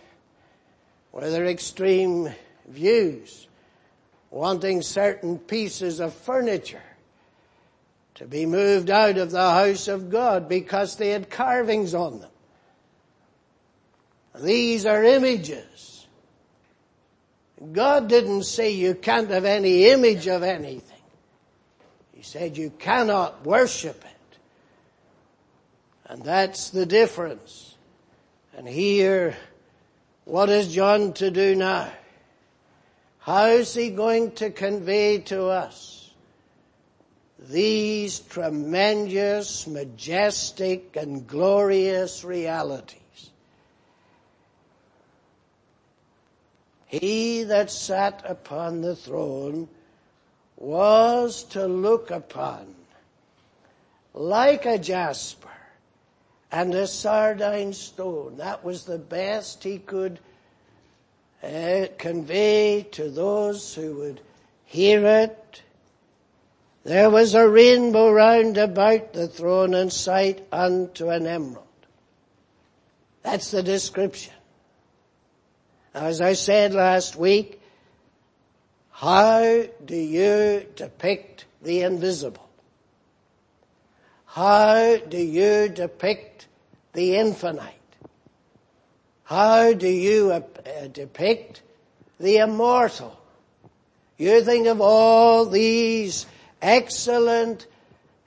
[1.11, 2.29] with their extreme
[2.69, 3.49] views,
[4.31, 6.79] wanting certain pieces of furniture
[8.15, 12.31] to be moved out of the house of God because they had carvings on them.
[14.39, 15.96] These are images.
[17.71, 21.01] God didn't say you can't have any image of anything.
[22.13, 24.37] He said you cannot worship it.
[26.05, 27.75] And that's the difference.
[28.55, 29.35] And here,
[30.25, 31.91] what is John to do now?
[33.19, 36.11] How is he going to convey to us
[37.39, 43.01] these tremendous, majestic, and glorious realities?
[46.87, 49.67] He that sat upon the throne
[50.55, 52.73] was to look upon
[54.13, 55.49] like a jasper
[56.51, 58.37] and a sardine stone.
[58.37, 60.19] That was the best he could
[61.43, 64.21] uh, convey to those who would
[64.63, 65.61] hear it.
[66.83, 71.65] There was a rainbow round about the throne and sight unto an emerald.
[73.23, 74.33] That's the description.
[75.97, 77.59] As I said last week,
[78.91, 82.47] how do you depict the invisible?
[84.25, 86.47] How do you depict
[86.93, 87.73] the infinite?
[89.23, 90.41] How do you uh,
[90.93, 91.63] depict
[92.19, 93.19] the immortal?
[94.19, 96.27] You think of all these
[96.61, 97.65] excellent,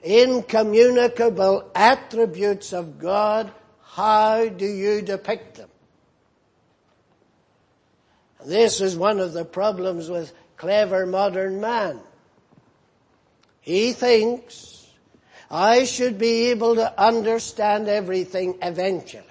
[0.03, 3.49] incommunicable attributes of God,
[3.81, 5.69] how do you depict them?
[8.45, 11.99] This is one of the problems with clever modern man.
[13.61, 14.87] He thinks
[15.49, 19.25] I should be able to understand everything eventually.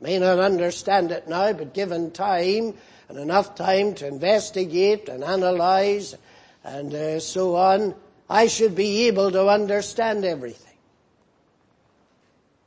[0.00, 2.74] May not understand it now, but given time
[3.08, 6.14] and enough time to investigate and analyze
[6.64, 7.94] and uh, so on,
[8.28, 10.66] I should be able to understand everything.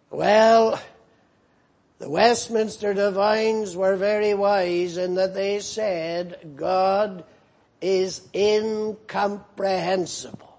[0.10, 0.82] Well,
[2.00, 7.26] the Westminster Divines were very wise in that they said God
[7.82, 10.56] is incomprehensible.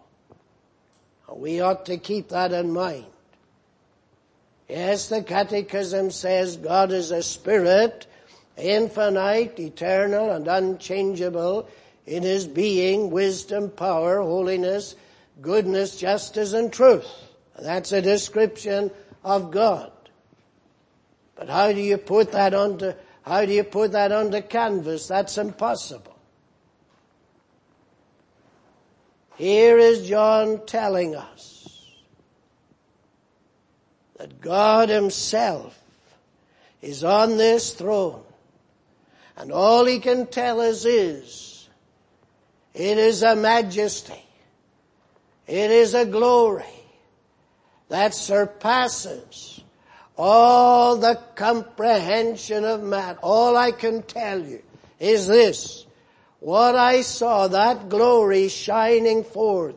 [1.33, 3.07] We ought to keep that in mind.
[4.69, 8.07] Yes, the Catechism says God is a spirit,
[8.57, 11.69] infinite, eternal, and unchangeable
[12.07, 14.95] in his being, wisdom, power, holiness,
[15.41, 17.09] goodness, justice, and truth.
[17.59, 18.91] That's a description
[19.25, 19.91] of God.
[21.41, 25.09] But how do you put that onto, how do you put that onto canvas?
[25.09, 26.19] That's impossible.
[29.37, 31.95] Here is John telling us
[34.19, 35.83] that God himself
[36.83, 38.23] is on this throne.
[39.39, 41.71] And all he can tell us is,
[42.75, 44.27] it is a majesty.
[45.47, 46.67] It is a glory
[47.89, 49.60] that surpasses
[50.23, 53.17] all the comprehension of man.
[53.23, 54.63] All I can tell you
[54.99, 55.87] is this.
[56.41, 59.77] What I saw, that glory shining forth,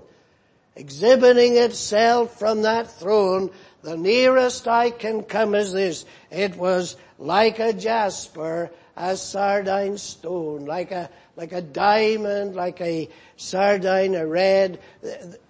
[0.76, 3.52] exhibiting itself from that throne,
[3.84, 6.04] the nearest I can come is this.
[6.30, 13.08] It was like a jasper, a sardine stone, like a, like a diamond, like a
[13.38, 14.80] sardine, a red.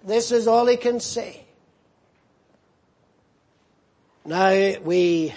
[0.04, 1.43] This is all he can say.
[4.24, 5.34] Now we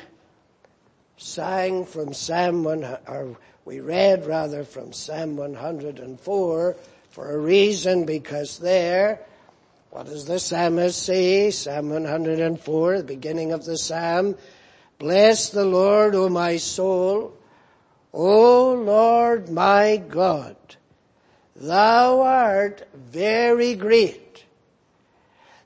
[1.18, 6.76] sang from Psalm 1, or we read rather from Psalm 104
[7.10, 9.20] for a reason because there
[9.90, 11.50] what does the psalmist say?
[11.50, 14.36] Psalm 104, the beginning of the psalm.
[15.00, 17.36] Bless the Lord, O my soul.
[18.14, 20.56] O Lord my God,
[21.56, 24.46] thou art very great.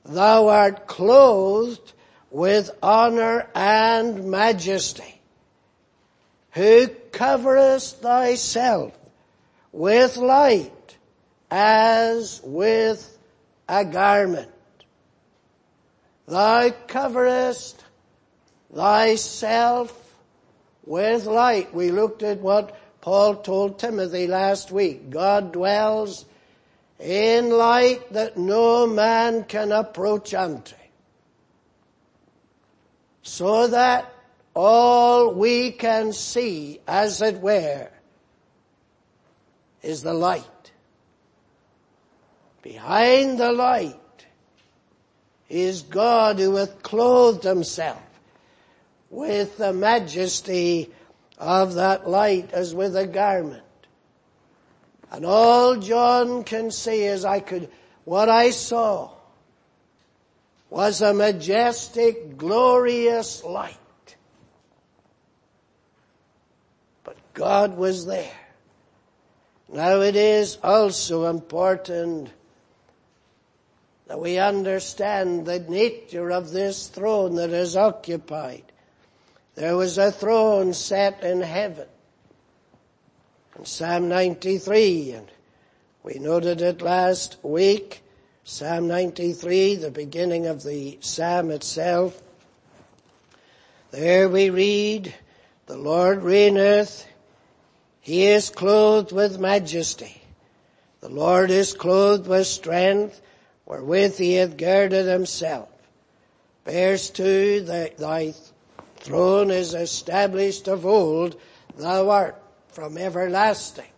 [0.04, 1.92] Thou art clothed
[2.32, 5.20] with honor and majesty,
[6.52, 8.98] who coverest thyself
[9.70, 10.96] with light
[11.50, 13.18] as with
[13.68, 14.50] a garment.
[16.26, 17.84] Thou coverest
[18.74, 20.14] thyself
[20.86, 21.74] with light.
[21.74, 25.10] We looked at what Paul told Timothy last week.
[25.10, 26.24] God dwells
[26.98, 30.76] in light that no man can approach unto.
[33.22, 34.12] So that
[34.54, 37.88] all we can see, as it were,
[39.82, 40.72] is the light.
[42.62, 43.96] Behind the light
[45.48, 48.02] is God who hath clothed himself
[49.10, 50.90] with the majesty
[51.38, 53.62] of that light as with a garment.
[55.10, 57.68] And all John can say is I could,
[58.04, 59.10] what I saw
[60.72, 63.76] was a majestic, glorious light.
[67.04, 68.32] But God was there.
[69.70, 72.30] Now it is also important
[74.06, 78.64] that we understand the nature of this throne that is occupied.
[79.54, 81.88] There was a throne set in heaven.
[83.58, 85.30] In Psalm 93, and
[86.02, 88.02] we noted it last week,
[88.44, 92.20] Psalm 93, the beginning of the Psalm itself.
[93.92, 95.14] There we read,
[95.66, 97.06] the Lord reigneth,
[98.00, 100.22] He is clothed with majesty.
[101.00, 103.20] The Lord is clothed with strength
[103.64, 105.68] wherewith he hath girded himself.
[106.64, 107.60] Verse 2,
[107.96, 108.34] thy
[108.96, 111.40] throne is established of old,
[111.76, 113.91] thou art from everlasting.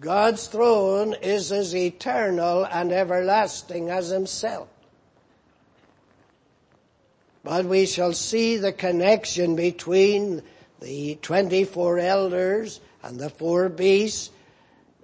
[0.00, 4.68] God's throne is as eternal and everlasting as himself.
[7.42, 10.42] But we shall see the connection between
[10.80, 14.30] the 24 elders and the four beasts.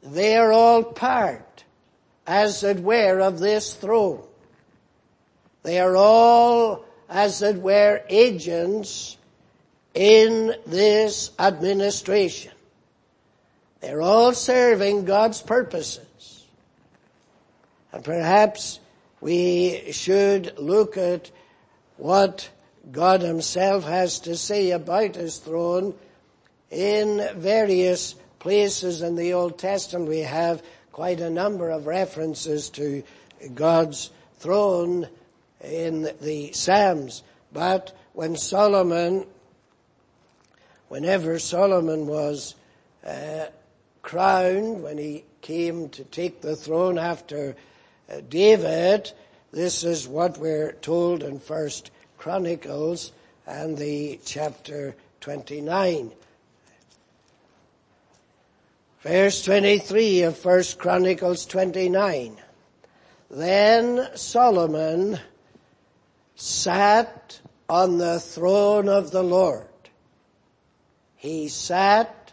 [0.02, 1.64] They are all part
[2.26, 4.22] as it were, of this throne.
[5.62, 9.16] They are all, as it were, agents
[9.94, 12.53] in this administration.
[13.84, 16.46] They're all serving God's purposes.
[17.92, 18.80] And perhaps
[19.20, 21.30] we should look at
[21.98, 22.48] what
[22.90, 25.94] God himself has to say about his throne
[26.70, 30.08] in various places in the Old Testament.
[30.08, 33.02] We have quite a number of references to
[33.54, 34.08] God's
[34.38, 35.08] throne
[35.62, 37.22] in the Psalms.
[37.52, 39.26] But when Solomon,
[40.88, 42.54] whenever Solomon was
[43.06, 43.44] uh,
[44.04, 47.56] crowned, when he came to take the throne after
[48.08, 49.10] uh, David,
[49.50, 53.12] this is what we're told in First Chronicles
[53.46, 56.12] and the chapter 29.
[59.00, 62.36] Verse 23 of First Chronicles 29.
[63.30, 65.18] Then Solomon
[66.36, 69.66] sat on the throne of the Lord.
[71.16, 72.23] He sat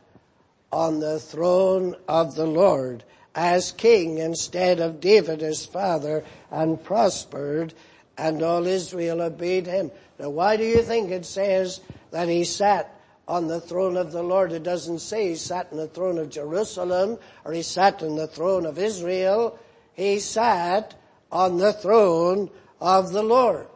[0.72, 3.04] on the throne of the Lord
[3.34, 7.74] as king instead of David his father and prospered
[8.18, 9.92] and all Israel obeyed him.
[10.20, 14.22] Now why do you think it says that he sat on the throne of the
[14.22, 14.52] Lord.
[14.52, 18.28] It doesn't say he sat on the throne of Jerusalem or he sat on the
[18.28, 19.58] throne of Israel.
[19.94, 20.94] He sat
[21.32, 22.50] on the throne
[22.82, 23.68] of the Lord.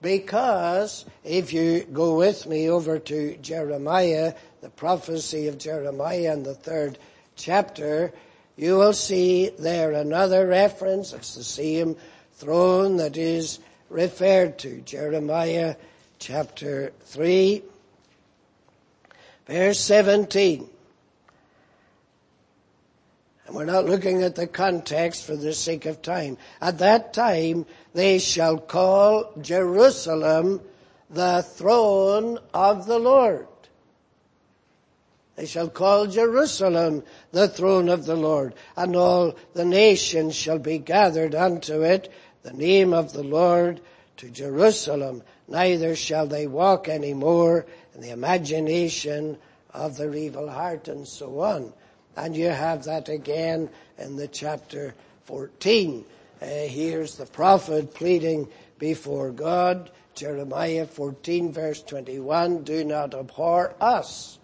[0.00, 4.34] Because if you go with me over to Jeremiah,
[4.66, 6.98] the prophecy of Jeremiah in the third
[7.36, 8.12] chapter,
[8.56, 11.12] you will see there another reference.
[11.12, 11.94] It's the same
[12.32, 13.60] throne that is
[13.90, 14.80] referred to.
[14.80, 15.76] Jeremiah
[16.18, 17.62] chapter 3
[19.46, 20.68] Verse 17.
[23.46, 26.38] And we're not looking at the context for the sake of time.
[26.60, 30.60] At that time, they shall call Jerusalem
[31.08, 33.46] the throne of the Lord.
[35.36, 40.78] They shall call Jerusalem the throne of the Lord, and all the nations shall be
[40.78, 42.10] gathered unto it,
[42.42, 43.80] the name of the Lord
[44.16, 45.22] to Jerusalem.
[45.46, 49.36] Neither shall they walk any more in the imagination
[49.74, 51.72] of their evil heart and so on.
[52.16, 53.68] And you have that again
[53.98, 56.04] in the chapter 14.
[56.40, 64.38] Uh, here's the prophet pleading before God, Jeremiah 14 verse 21, do not abhor us.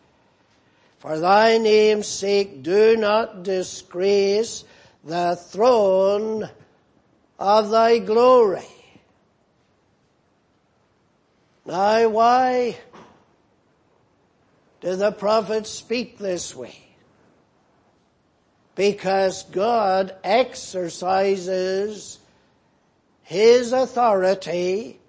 [1.02, 4.62] For thy name's sake, do not disgrace
[5.02, 6.48] the throne
[7.40, 8.68] of thy glory.
[11.66, 12.78] Now why
[14.80, 16.78] do the prophets speak this way?
[18.76, 22.20] Because God exercises
[23.24, 25.00] His authority,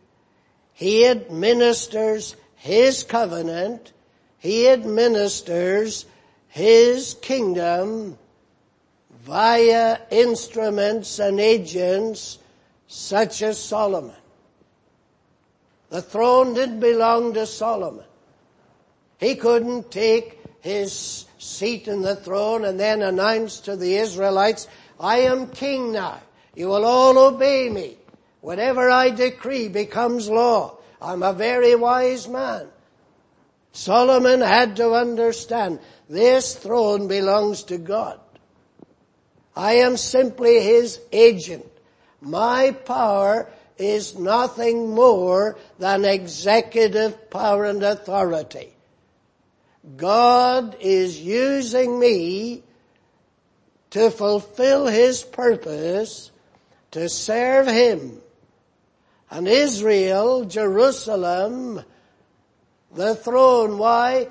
[0.73, 3.93] He administers His covenant,
[4.43, 6.05] He administers
[6.49, 8.17] His kingdom
[9.21, 12.39] via instruments and agents
[12.89, 14.17] such as Solomon.
[15.91, 18.03] The throne didn't belong to Solomon.
[19.17, 24.67] He couldn't take his seat in the throne and then announce to the Israelites,
[24.99, 26.19] I am king now.
[26.53, 27.95] You will all obey me.
[28.41, 30.79] Whatever I decree becomes law.
[31.01, 32.67] I'm a very wise man.
[33.74, 38.19] Solomon had to understand this throne belongs to God.
[39.55, 41.65] I am simply his agent.
[42.21, 48.74] My power is nothing more than executive power and authority.
[49.97, 52.63] God is using me
[53.89, 56.32] to fulfill His purpose
[56.91, 58.21] to serve Him.
[59.30, 61.84] And Israel, Jerusalem,
[62.95, 63.77] the throne.
[63.77, 64.27] Why?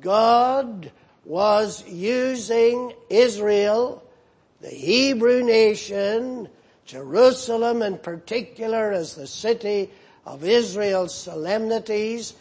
[0.00, 0.90] God
[1.24, 4.02] was using Israel,
[4.60, 6.48] the Hebrew nation,
[6.84, 9.90] Jerusalem in particular as the city
[10.26, 12.34] of Israel's solemnities.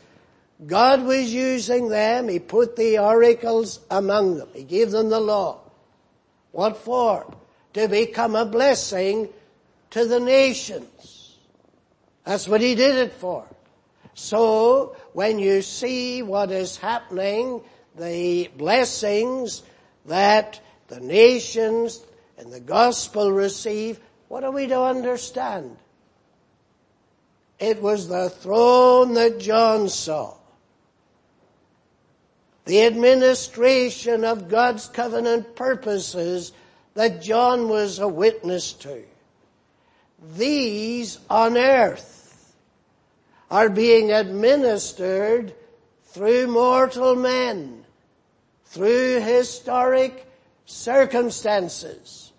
[0.66, 2.30] God was using them.
[2.30, 4.50] He put the oracles among them.
[4.54, 5.60] He gave them the law.
[6.52, 7.36] What for?
[7.74, 9.30] To become a blessing
[9.92, 11.38] to the nations.
[12.24, 13.46] That's what he did it for.
[14.16, 17.62] So, when you see what is happening,
[17.98, 19.64] the blessings
[20.06, 22.04] that the nations
[22.38, 25.78] and the gospel receive, what are we to understand?
[27.60, 30.36] It was the throne that John saw.
[32.66, 36.52] The administration of God's covenant purposes
[36.94, 39.04] that John was a witness to.
[40.36, 42.23] These on earth
[43.54, 45.54] are being administered
[46.06, 47.86] through mortal men,
[48.66, 50.26] through historic
[50.66, 52.34] circumstances.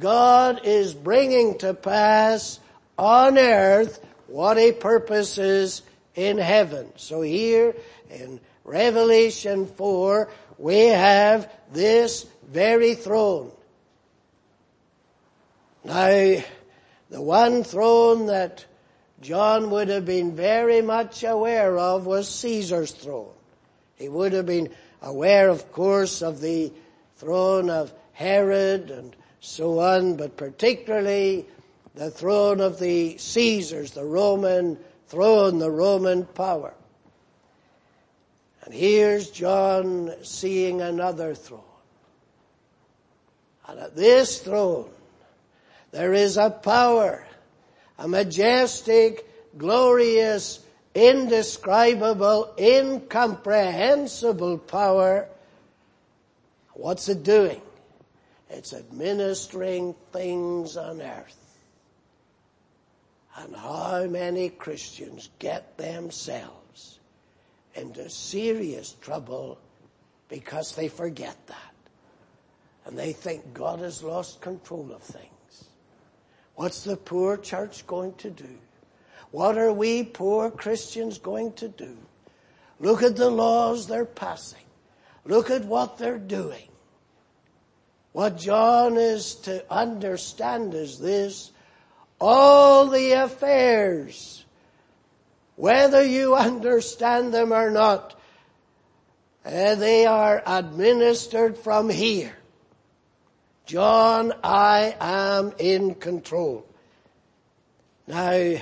[0.00, 2.58] God is bringing to pass
[2.98, 5.82] on earth what he purposes
[6.16, 6.90] in heaven.
[6.96, 7.76] So here
[8.10, 13.52] in Revelation 4, we have this very throne.
[15.84, 16.42] Now,
[17.10, 18.64] the one throne that
[19.20, 23.32] John would have been very much aware of was Caesar's throne.
[23.96, 26.72] He would have been aware, of course, of the
[27.16, 31.46] throne of Herod and so on, but particularly
[31.94, 36.74] the throne of the Caesars, the Roman throne, the Roman power.
[38.64, 41.60] And here's John seeing another throne.
[43.68, 44.90] And at this throne,
[45.92, 47.25] there is a power,
[47.98, 49.26] a majestic,
[49.56, 50.60] glorious,
[50.94, 55.28] indescribable, incomprehensible power.
[56.74, 57.60] What's it doing?
[58.50, 61.42] It's administering things on earth.
[63.38, 66.98] And how many Christians get themselves
[67.74, 69.58] into serious trouble
[70.28, 71.74] because they forget that.
[72.86, 75.35] And they think God has lost control of things.
[76.56, 78.58] What's the poor church going to do?
[79.30, 81.96] What are we poor Christians going to do?
[82.80, 84.64] Look at the laws they're passing.
[85.24, 86.68] Look at what they're doing.
[88.12, 91.52] What John is to understand is this.
[92.18, 94.44] All the affairs,
[95.56, 98.18] whether you understand them or not,
[99.44, 102.35] uh, they are administered from here.
[103.66, 106.64] John, I am in control.
[108.06, 108.58] Now,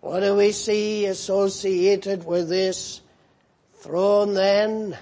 [0.00, 3.00] what do we see associated with this
[3.74, 4.96] throne then?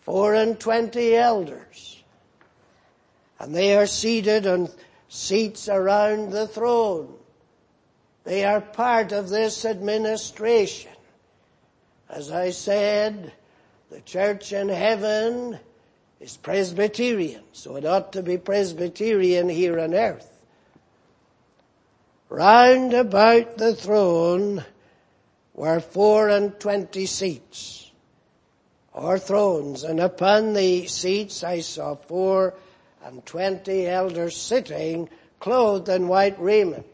[0.00, 2.02] Four and twenty elders.
[3.38, 4.68] And they are seated on
[5.08, 7.14] seats around the throne.
[8.24, 10.90] They are part of this administration.
[12.08, 13.32] As I said,
[13.90, 15.60] the church in heaven
[16.20, 20.28] is Presbyterian, so it ought to be Presbyterian here on earth.
[22.28, 24.64] Round about the throne
[25.54, 27.90] were four and twenty seats,
[28.92, 32.54] or thrones, and upon the seats I saw four
[33.02, 35.08] and twenty elders sitting,
[35.38, 36.86] clothed in white raiment.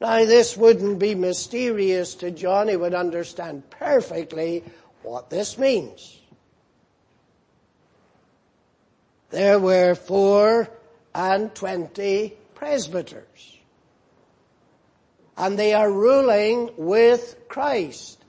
[0.00, 4.64] Now this wouldn't be mysterious to John, he would understand perfectly
[5.02, 6.18] what this means.
[9.32, 10.68] There were four
[11.14, 13.58] and twenty presbyters.
[15.36, 18.22] And they are ruling with Christ.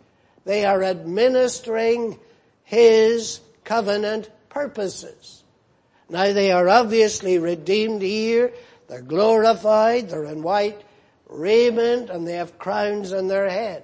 [0.46, 2.20] They are administering
[2.64, 5.44] His covenant purposes.
[6.10, 8.54] Now they are obviously redeemed here.
[8.88, 10.10] They're glorified.
[10.10, 10.82] They're in white
[11.28, 13.84] raiment and they have crowns on their head.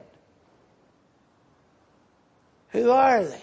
[2.69, 3.41] Who are they?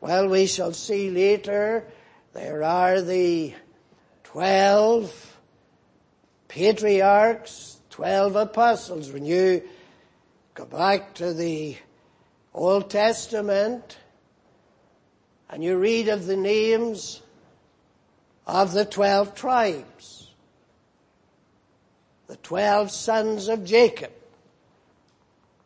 [0.00, 1.84] Well, we shall see later
[2.32, 3.54] there are the
[4.24, 5.36] twelve
[6.48, 9.12] patriarchs, twelve apostles.
[9.12, 9.62] When you
[10.54, 11.76] go back to the
[12.54, 13.98] Old Testament
[15.50, 17.20] and you read of the names
[18.46, 20.30] of the twelve tribes,
[22.28, 24.12] the twelve sons of Jacob,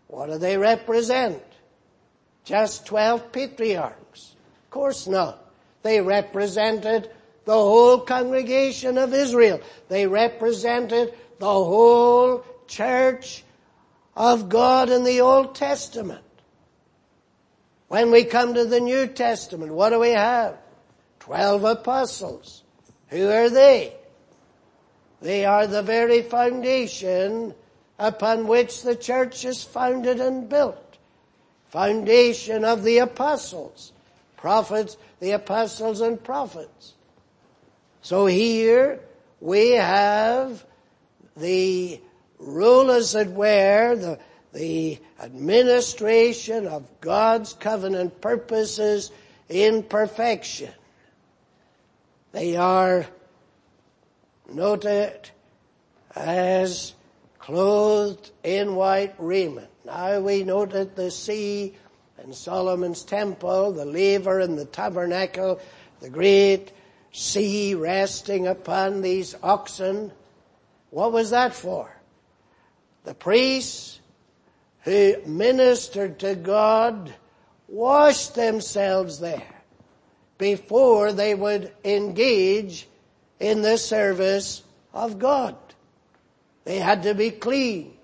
[0.08, 1.42] What do they represent?
[2.44, 4.36] Just 12 patriarchs?
[4.64, 5.45] Of course not.
[5.83, 7.11] They represented
[7.45, 9.61] the whole congregation of Israel.
[9.89, 13.45] They represented the whole church
[14.16, 16.24] of God in the Old Testament.
[17.89, 20.57] When we come to the New Testament, what do we have?
[21.20, 22.64] Twelve apostles.
[23.09, 23.95] Who are they?
[25.20, 27.55] They are the very foundation
[27.99, 30.99] upon which the church is founded and built.
[31.68, 33.93] Foundation of the apostles,
[34.47, 36.94] prophets, the apostles and prophets.
[38.01, 39.01] So here
[39.40, 40.64] we have
[41.36, 42.01] the
[42.38, 44.20] rule as it were, the,
[44.53, 49.11] the administration of God's covenant purposes
[49.49, 50.70] in perfection.
[52.30, 53.05] They are
[54.49, 55.28] noted
[56.14, 56.94] as
[57.40, 59.70] clothed in white raiment.
[59.84, 61.74] Now we noted the sea
[62.18, 65.60] and Solomon's temple, the laver and the tabernacle,
[66.00, 66.72] the great
[67.12, 70.12] sea resting upon these oxen.
[70.90, 71.90] What was that for?
[73.04, 74.00] The priests
[74.82, 77.14] who ministered to God
[77.68, 79.62] washed themselves there
[80.38, 82.86] before they would engage
[83.40, 84.62] in the service
[84.92, 85.56] of God.
[86.64, 87.95] They had to be clean.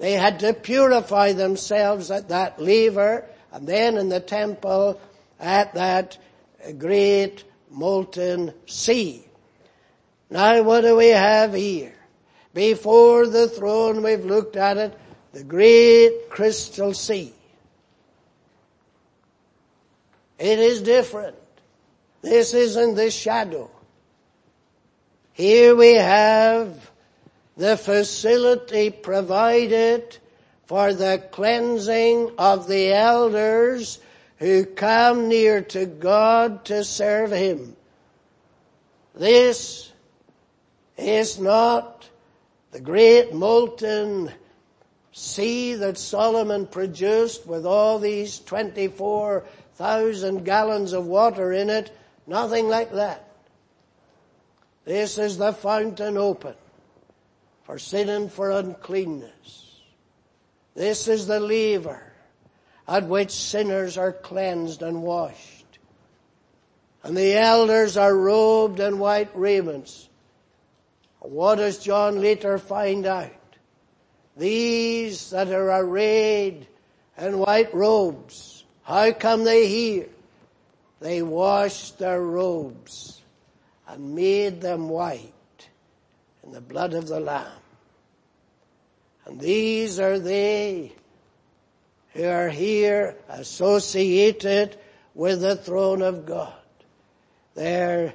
[0.00, 4.98] They had to purify themselves at that laver and then in the temple
[5.38, 6.16] at that
[6.78, 9.22] great molten sea.
[10.30, 11.92] Now what do we have here?
[12.54, 14.98] Before the throne we've looked at it,
[15.32, 17.34] the great crystal sea.
[20.38, 21.36] It is different.
[22.22, 23.70] This isn't the shadow.
[25.34, 26.89] Here we have
[27.56, 30.18] the facility provided
[30.66, 33.98] for the cleansing of the elders
[34.38, 37.76] who come near to God to serve Him.
[39.14, 39.92] This
[40.96, 42.08] is not
[42.70, 44.30] the great molten
[45.12, 51.94] sea that Solomon produced with all these 24,000 gallons of water in it.
[52.26, 53.26] Nothing like that.
[54.84, 56.54] This is the fountain open
[57.70, 59.80] for sin and for uncleanness.
[60.74, 62.02] This is the laver
[62.88, 65.78] at which sinners are cleansed and washed.
[67.04, 70.08] And the elders are robed in white raiments.
[71.20, 73.30] What does John later find out?
[74.36, 76.66] These that are arrayed
[77.18, 80.08] in white robes, how come they here?
[80.98, 83.20] They washed their robes
[83.86, 85.68] and made them white
[86.42, 87.59] in the blood of the Lamb.
[89.26, 90.92] And these are they
[92.14, 94.76] who are here associated
[95.14, 96.54] with the throne of God.
[97.54, 98.14] Their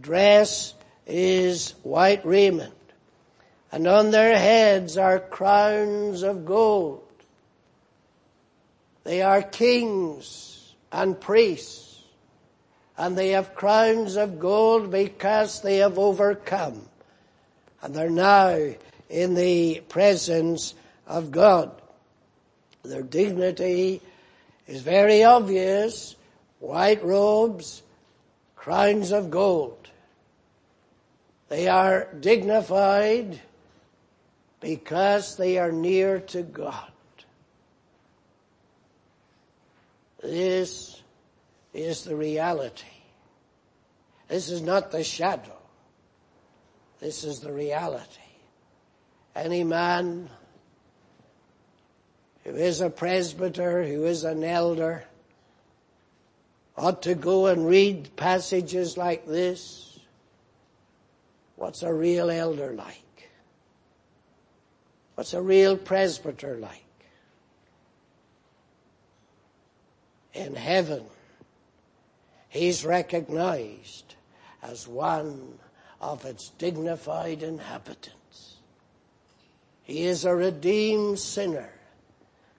[0.00, 0.74] dress
[1.06, 2.74] is white raiment
[3.72, 7.02] and on their heads are crowns of gold.
[9.04, 12.02] They are kings and priests
[12.96, 16.88] and they have crowns of gold because they have overcome
[17.82, 18.72] and they're now
[19.08, 20.74] in the presence
[21.06, 21.70] of God.
[22.82, 24.00] Their dignity
[24.66, 26.16] is very obvious.
[26.60, 27.82] White robes,
[28.54, 29.88] crowns of gold.
[31.48, 33.40] They are dignified
[34.60, 36.90] because they are near to God.
[40.22, 41.00] This
[41.72, 42.86] is the reality.
[44.28, 45.56] This is not the shadow.
[46.98, 48.25] This is the reality.
[49.36, 50.30] Any man
[52.42, 55.04] who is a presbyter, who is an elder,
[56.74, 59.98] ought to go and read passages like this.
[61.56, 63.28] What's a real elder like?
[65.16, 66.82] What's a real presbyter like?
[70.32, 71.04] In heaven,
[72.48, 74.14] he's recognized
[74.62, 75.58] as one
[76.00, 78.12] of its dignified inhabitants.
[79.86, 81.70] He is a redeemed sinner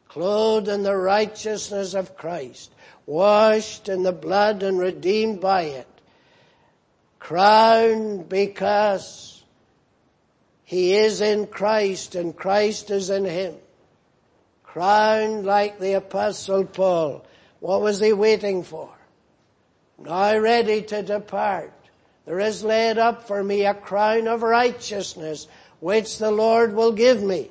[0.07, 2.71] clothed in the righteousness of Christ,
[3.05, 5.87] washed in the blood and redeemed by it,
[7.19, 9.43] crowned because
[10.63, 13.55] he is in Christ and Christ is in him,
[14.63, 17.25] crowned like the apostle Paul.
[17.59, 18.89] What was he waiting for?
[19.99, 21.73] Now ready to depart.
[22.25, 25.47] There is laid up for me a crown of righteousness,
[25.79, 27.49] which the Lord will give me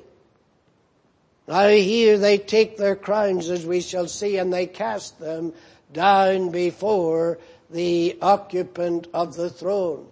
[1.47, 5.53] Now here they take their crowns as we shall see and they cast them
[5.93, 10.07] down before the occupant of the throne.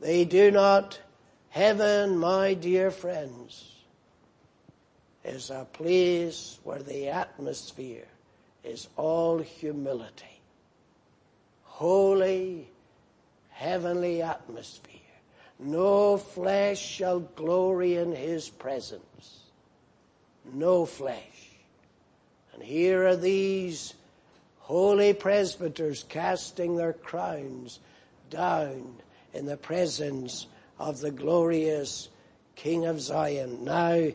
[0.00, 1.00] They do not,
[1.50, 3.72] heaven, my dear friends,
[5.24, 8.06] is a place where the atmosphere
[8.62, 10.40] is all humility.
[11.64, 12.68] Holy,
[13.50, 14.95] heavenly atmosphere.
[15.58, 19.40] No flesh shall glory in his presence.
[20.52, 21.50] No flesh.
[22.52, 23.94] And here are these
[24.58, 27.80] holy presbyters casting their crowns
[28.30, 28.96] down
[29.32, 30.46] in the presence
[30.78, 32.08] of the glorious
[32.54, 33.64] King of Zion.
[33.64, 34.08] Now,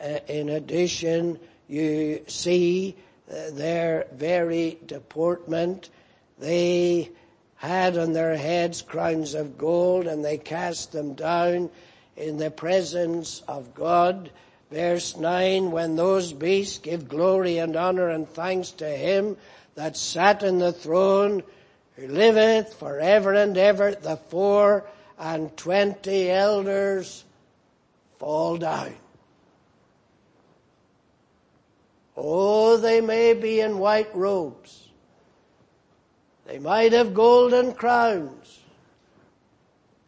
[0.00, 1.38] uh, in addition,
[1.68, 2.96] you see
[3.30, 5.90] uh, their very deportment.
[6.38, 7.10] They
[7.58, 11.70] had on their heads crowns of gold and they cast them down
[12.16, 14.30] in the presence of God.
[14.70, 19.36] Verse 9, when those beasts give glory and honor and thanks to him
[19.74, 21.42] that sat in the throne,
[21.96, 24.84] who liveth forever and ever, the four
[25.18, 27.24] and twenty elders
[28.18, 28.94] fall down.
[32.16, 34.87] Oh, they may be in white robes.
[36.48, 38.60] They might have golden crowns.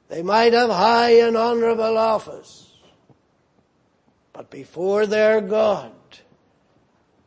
[0.08, 2.78] They might have high and honorable office.
[4.32, 5.92] But before their God,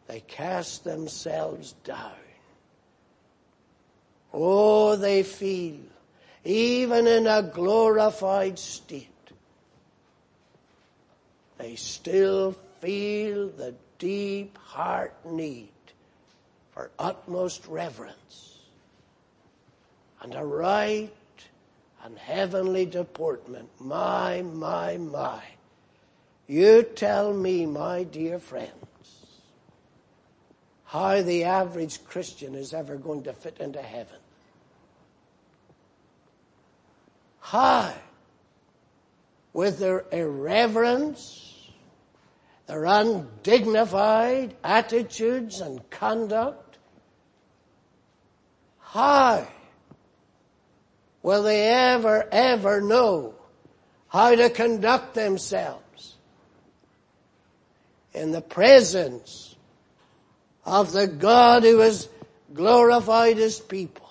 [0.07, 2.11] they cast themselves down.
[4.34, 5.78] Oh, they feel,
[6.43, 9.09] even in a glorified state,
[11.59, 15.70] they still feel the deep heart need
[16.72, 18.53] for utmost reverence
[20.24, 21.11] and a right
[22.03, 23.69] and heavenly deportment.
[23.80, 25.41] My, my, my.
[26.47, 28.71] You tell me, my dear friends,
[30.86, 34.17] how the average Christian is ever going to fit into heaven.
[37.39, 37.93] How?
[39.51, 41.69] With their irreverence,
[42.67, 46.78] their undignified attitudes and conduct?
[48.80, 49.47] How
[51.24, 53.34] will they ever, ever know
[54.09, 56.15] how to conduct themselves
[58.13, 59.55] in the presence
[60.65, 62.07] of the God who has
[62.53, 64.03] glorified his people?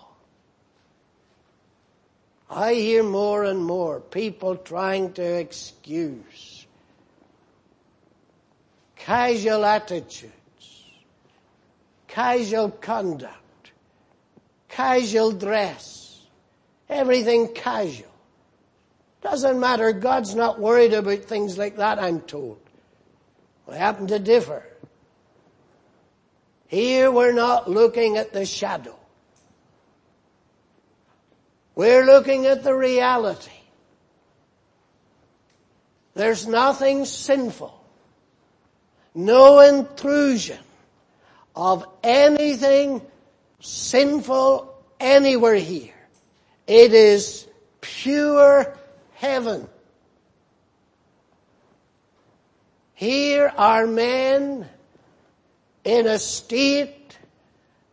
[2.50, 6.66] I hear more and more people trying to excuse
[8.96, 10.84] casual attitudes,
[12.08, 13.72] casual conduct,
[14.68, 16.01] casual dress,
[16.92, 18.08] everything casual.
[19.22, 19.92] Doesn't matter.
[19.92, 22.58] God's not worried about things like that, I'm told.
[23.70, 24.64] I happen to differ.
[26.66, 28.98] Here we're not looking at the shadow.
[31.74, 33.50] We're looking at the reality.
[36.14, 37.82] There's nothing sinful
[39.14, 40.58] no intrusion
[41.54, 43.02] of anything
[43.60, 45.91] sinful anywhere here.
[46.66, 47.46] It is
[47.80, 48.76] pure
[49.14, 49.68] heaven.
[52.94, 54.68] Here are men
[55.84, 57.18] in a state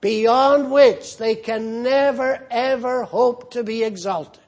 [0.02, 4.44] beyond which they can never ever hope to be exalted.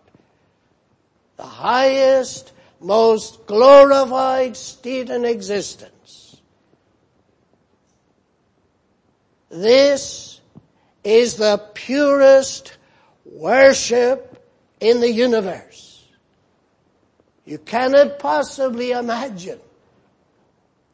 [1.38, 6.40] The highest, most glorified state in existence.
[9.50, 10.40] This
[11.04, 12.78] is the purest
[13.32, 14.44] worship
[14.80, 16.04] in the universe.
[17.46, 19.60] You cannot possibly imagine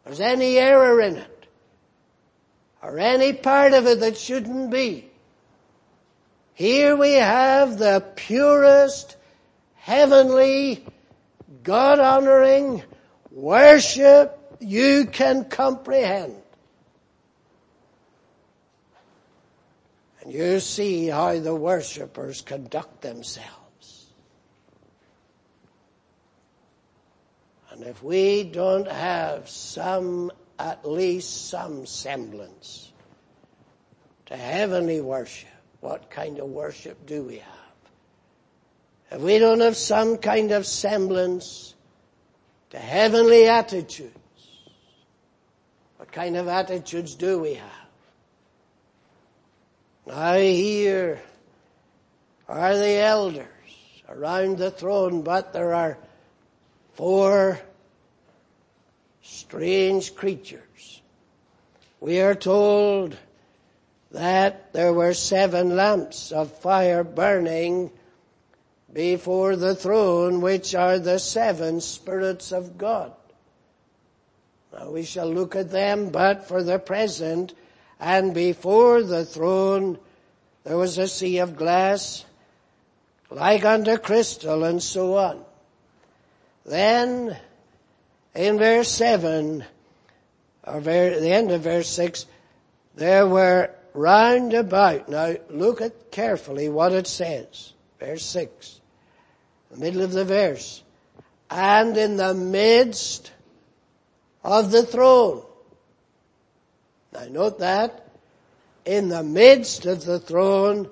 [0.06, 1.48] there's any error in it
[2.82, 5.10] or any part of it that shouldn't be.
[6.54, 9.18] Here we have the purest,
[9.76, 10.86] heavenly,
[11.64, 12.84] God honoring
[13.32, 16.36] worship you can comprehend.
[20.28, 24.08] You see how the worshippers conduct themselves.
[27.72, 32.92] And if we don't have some, at least some semblance
[34.26, 35.50] to heavenly worship,
[35.80, 37.54] what kind of worship do we have?
[39.12, 41.76] If we don't have some kind of semblance
[42.72, 44.12] to heavenly attitudes,
[45.96, 47.87] what kind of attitudes do we have?
[50.12, 51.22] I hear
[52.48, 53.46] are the elders
[54.08, 55.98] around the throne, but there are
[56.94, 57.60] four
[59.22, 61.02] strange creatures
[62.00, 63.18] we are told
[64.12, 67.92] that there were seven lamps of fire burning
[68.94, 73.14] before the throne, which are the seven spirits of God.
[74.72, 77.54] Now we shall look at them, but for the present,
[78.00, 79.98] and before the throne
[80.64, 82.26] there was a sea of glass,
[83.30, 85.44] like unto crystal, and so on.
[86.66, 87.38] Then,
[88.36, 89.64] in verse 7,
[90.66, 92.26] or the end of verse 6,
[92.96, 95.08] there were round about.
[95.08, 97.74] Now look at carefully what it says.
[98.00, 98.82] Verse 6.
[99.72, 100.84] The middle of the verse.
[101.50, 103.32] And in the midst
[104.44, 105.44] of the throne.
[107.18, 108.08] Now note that.
[108.86, 110.88] In the midst of the throne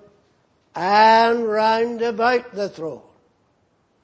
[0.76, 3.02] and round about the throne.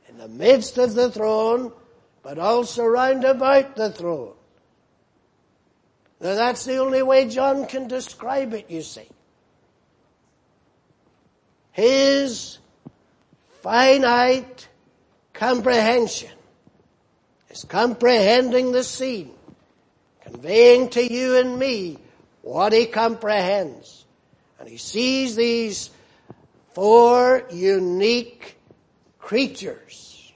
[0.07, 1.73] In the midst of the throne,
[2.21, 4.33] but also round about the throne.
[6.19, 9.09] Now that's the only way John can describe it, you see.
[11.71, 12.59] His
[13.61, 14.67] finite
[15.33, 16.31] comprehension
[17.49, 19.31] is comprehending the scene,
[20.23, 21.97] conveying to you and me
[22.41, 24.05] what he comprehends.
[24.59, 25.89] And he sees these
[26.73, 28.57] four unique
[29.19, 30.33] creatures.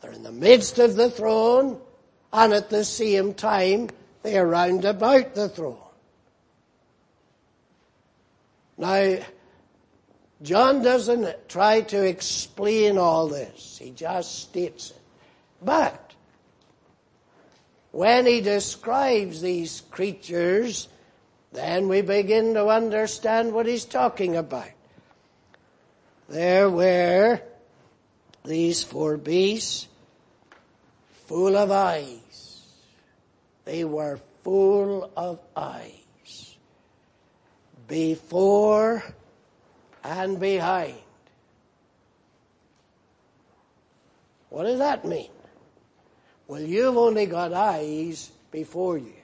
[0.00, 1.80] They're in the midst of the throne
[2.32, 3.88] and at the same time
[4.22, 5.78] they are round about the throne.
[8.76, 9.18] Now,
[10.40, 13.78] John doesn't try to explain all this.
[13.78, 15.00] He just states it.
[15.60, 16.14] But,
[17.90, 20.88] when he describes these creatures,
[21.52, 24.70] then we begin to understand what he's talking about.
[26.28, 27.40] There were
[28.44, 29.88] these four beasts
[31.26, 32.28] full of eyes
[33.68, 36.56] they were full of eyes.
[37.86, 39.04] Before
[40.02, 40.96] and behind.
[44.48, 45.28] What does that mean?
[46.46, 49.17] Well, you've only got eyes before you.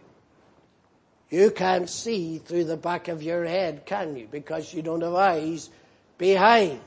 [1.35, 4.29] You can't see through the back of your head, can you?
[4.31, 5.69] Because you don't have eyes
[6.17, 6.79] behind.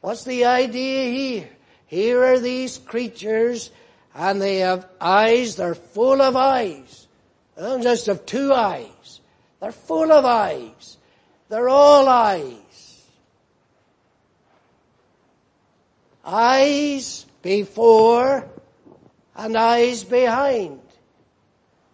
[0.00, 1.48] What's the idea here?
[1.86, 3.70] Here are these creatures
[4.12, 7.06] and they have eyes, they're full of eyes.
[7.54, 9.20] They don't just have two eyes.
[9.60, 10.96] They're full of eyes.
[11.48, 13.04] They're all eyes.
[16.24, 18.48] Eyes before
[19.36, 20.80] and eyes behind.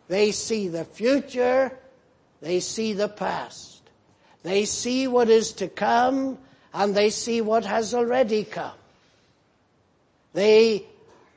[0.08, 1.72] They see the future,
[2.40, 3.80] they see the past.
[4.42, 6.38] They see what is to come
[6.74, 8.76] and they see what has already come.
[10.34, 10.84] They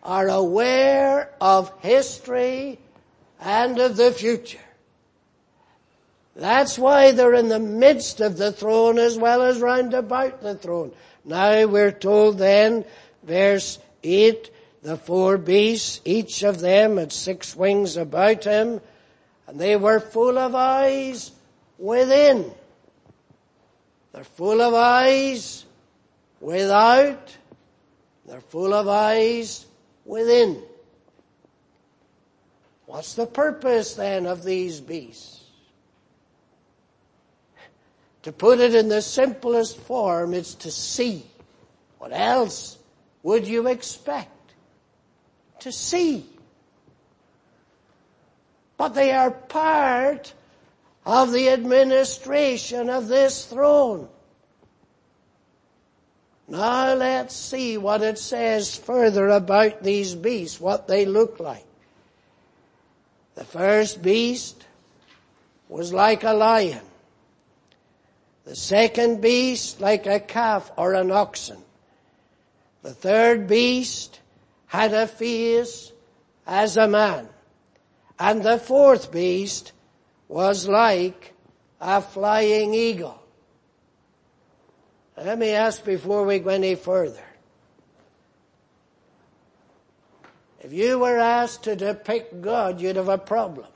[0.03, 2.79] are aware of history
[3.39, 4.59] and of the future.
[6.35, 10.55] That's why they're in the midst of the throne as well as round about the
[10.55, 10.91] throne.
[11.25, 12.85] Now we're told then,
[13.23, 14.49] verse 8,
[14.81, 18.81] the four beasts, each of them had six wings about him,
[19.47, 21.31] and they were full of eyes
[21.77, 22.51] within.
[24.13, 25.65] They're full of eyes
[26.39, 27.35] without.
[28.25, 29.65] They're full of eyes
[30.05, 30.61] within.
[32.85, 35.43] What's the purpose then of these beasts?
[38.23, 41.25] To put it in the simplest form, it's to see.
[41.97, 42.77] What else
[43.23, 44.31] would you expect?
[45.67, 46.25] To see.
[48.77, 50.33] But they are part
[51.05, 54.07] of the administration of this throne.
[56.47, 61.65] Now let's see what it says further about these beasts, what they look like.
[63.35, 64.65] The first beast
[65.67, 66.85] was like a lion.
[68.45, 71.61] The second beast like a calf or an oxen.
[72.83, 74.21] The third beast
[74.67, 75.91] had a face
[76.45, 77.27] as a man.
[78.19, 79.71] And the fourth beast
[80.27, 81.33] was like
[81.79, 83.21] a flying eagle.
[85.17, 87.23] Let me ask before we go any further.
[90.61, 93.67] If you were asked to depict God, you'd have a problem.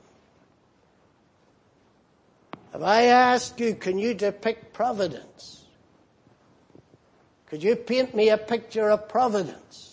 [2.74, 5.64] If I ask you, can you depict providence?
[7.46, 9.91] Could you paint me a picture of providence?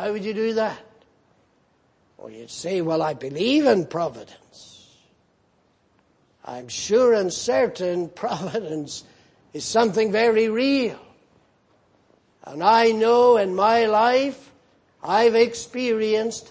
[0.00, 0.82] How would you do that?
[2.16, 4.96] Well, you'd say, well, I believe in providence.
[6.42, 9.04] I'm sure and certain providence
[9.52, 10.98] is something very real.
[12.44, 14.50] And I know in my life
[15.04, 16.50] I've experienced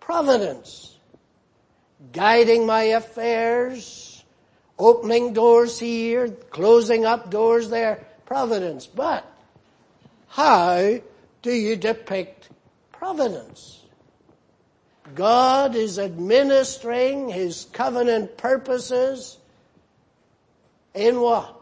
[0.00, 0.96] Providence.
[2.12, 4.24] Guiding my affairs,
[4.78, 8.04] opening doors here, closing up doors there.
[8.24, 8.86] Providence.
[8.86, 9.30] But
[10.28, 10.98] how
[11.42, 12.50] do you depict
[12.92, 13.84] providence?
[15.14, 19.38] God is administering His covenant purposes
[20.94, 21.54] in what?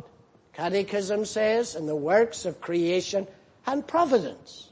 [0.53, 3.27] Catechism says in the works of creation
[3.67, 4.71] and providence.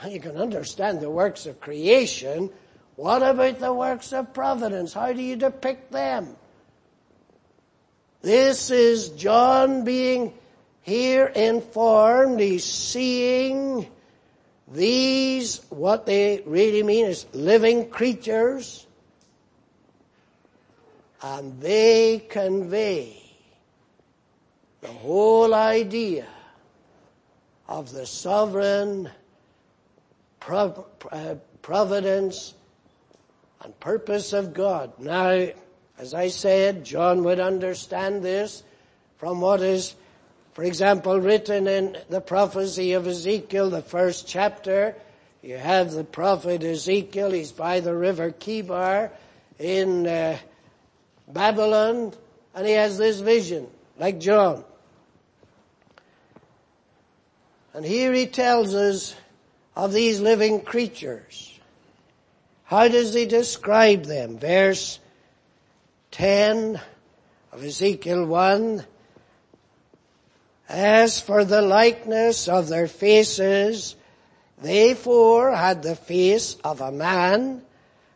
[0.00, 2.50] Well, you can understand the works of creation.
[2.96, 4.92] What about the works of providence?
[4.92, 6.36] How do you depict them?
[8.22, 10.34] This is John being
[10.88, 12.40] here informed.
[12.40, 13.86] He's seeing
[14.66, 18.86] these, what they really mean is living creatures,
[21.22, 23.22] and they convey
[24.80, 26.26] the whole idea
[27.68, 29.10] of the sovereign
[30.48, 32.54] uh, providence
[33.62, 34.92] and purpose of God.
[34.98, 35.48] Now,
[35.98, 38.62] as I said, John would understand this
[39.16, 39.94] from what is,
[40.58, 44.96] for example, written in the prophecy of Ezekiel, the first chapter.
[45.40, 49.12] You have the prophet Ezekiel, he's by the river Chebar
[49.60, 50.36] in uh,
[51.28, 52.12] Babylon,
[52.56, 53.68] and he has this vision,
[54.00, 54.64] like John.
[57.72, 59.14] And here he tells us
[59.76, 61.56] of these living creatures.
[62.64, 64.40] How does he describe them?
[64.40, 64.98] Verse
[66.10, 66.80] 10
[67.52, 68.84] of Ezekiel 1.
[70.68, 73.96] As for the likeness of their faces,
[74.60, 77.62] they four had the face of a man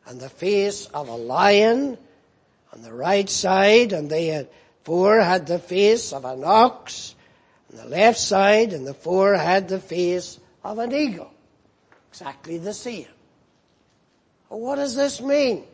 [0.07, 1.97] and the face of a lion
[2.73, 4.49] on the right side, and they had
[4.85, 7.15] four had the face of an ox
[7.71, 11.31] on the left side, and the four had the face of an eagle.
[12.11, 13.07] Exactly the same.
[14.49, 15.65] What does this mean?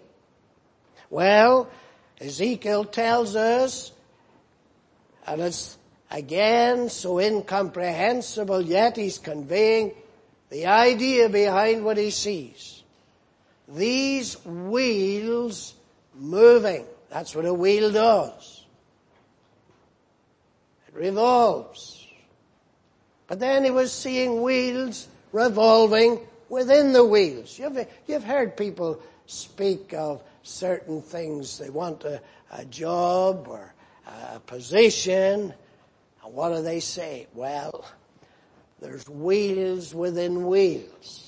[1.10, 1.68] Well,
[2.20, 3.90] Ezekiel tells us,
[5.26, 5.76] and it's
[6.10, 9.94] again so incomprehensible, yet he's conveying
[10.50, 12.82] the idea behind what he sees.
[13.68, 15.74] These wheels
[16.14, 16.86] moving.
[17.10, 18.64] That's what a wheel does.
[20.88, 22.06] It revolves.
[23.26, 27.58] But then he was seeing wheels revolving within the wheels.
[27.58, 31.58] You've, you've heard people speak of certain things.
[31.58, 33.74] They want a, a job or
[34.06, 35.52] a position.
[36.28, 37.26] And what do they say?
[37.32, 37.86] Well,
[38.80, 41.24] there's wheels within wheels.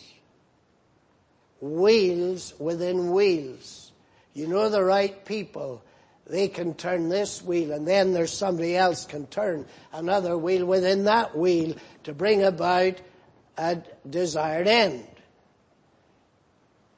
[1.62, 3.92] Wheels within wheels.
[4.34, 5.82] You know the right people.
[6.26, 11.05] They can turn this wheel and then there's somebody else can turn another wheel within
[11.05, 13.01] that wheel to bring about
[13.57, 13.78] a
[14.09, 15.07] desired end.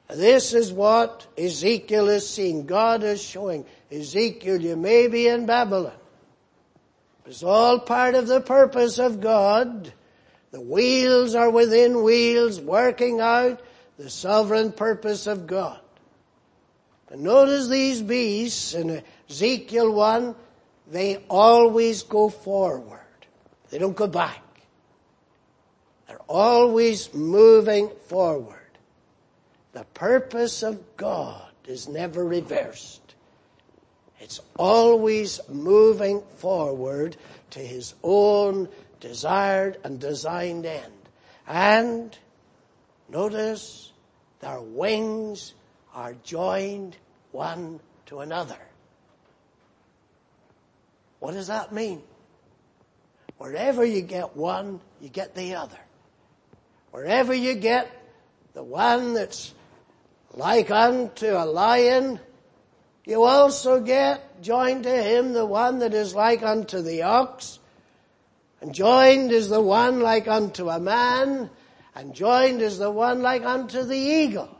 [0.09, 2.65] This is what Ezekiel is seeing.
[2.65, 5.93] God is showing Ezekiel, you may be in Babylon.
[7.25, 9.93] It's all part of the purpose of God.
[10.51, 13.61] The wheels are within wheels working out
[13.97, 15.79] the sovereign purpose of God.
[17.09, 20.35] And notice these beasts in Ezekiel 1,
[20.91, 22.99] they always go forward.
[23.69, 24.41] They don't go back.
[26.07, 28.57] They're always moving forward.
[29.73, 33.02] The purpose of God is never reversed.
[34.23, 37.17] It's always moving forward
[37.49, 38.69] to His own
[39.01, 40.93] desired and designed end.
[41.45, 42.17] And
[43.09, 43.91] notice
[44.39, 45.53] their wings
[45.93, 46.95] are joined
[47.33, 48.57] one to another.
[51.19, 52.01] What does that mean?
[53.37, 55.79] Wherever you get one, you get the other.
[56.91, 57.91] Wherever you get
[58.53, 59.53] the one that's
[60.33, 62.21] like unto a lion,
[63.05, 67.59] you also get joined to him the one that is like unto the ox,
[68.61, 71.49] and joined is the one like unto a man,
[71.95, 74.57] and joined is the one like unto the eagle.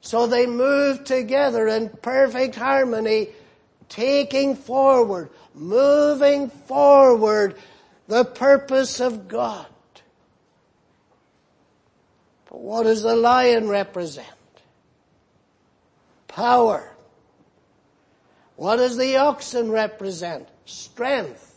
[0.00, 3.28] So they move together in perfect harmony,
[3.88, 7.56] taking forward, moving forward
[8.08, 9.66] the purpose of God.
[12.50, 14.26] But what does the lion represent?
[16.32, 16.88] Power.
[18.56, 20.48] What does the oxen represent?
[20.64, 21.48] Strength.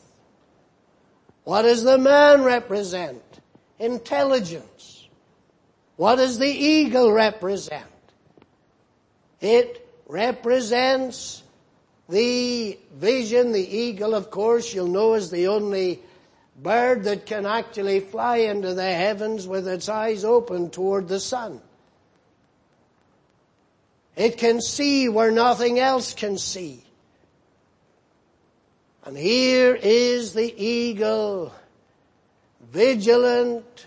[1.46, 3.24] What does the man represent?
[3.80, 5.08] Intelligence.
[5.96, 7.86] What does the eagle represent?
[9.40, 11.44] It represents
[12.10, 13.54] the vision.
[13.54, 16.02] The eagle, of course, you'll know is the only
[16.62, 21.62] bird that can actually fly into the heavens with its eyes open toward the sun.
[24.16, 26.82] It can see where nothing else can see.
[29.04, 31.54] And here is the eagle,
[32.72, 33.86] vigilant,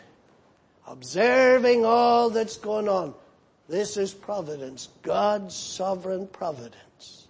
[0.87, 3.15] observing all that's going on.
[3.69, 7.27] This is providence, God's sovereign providence.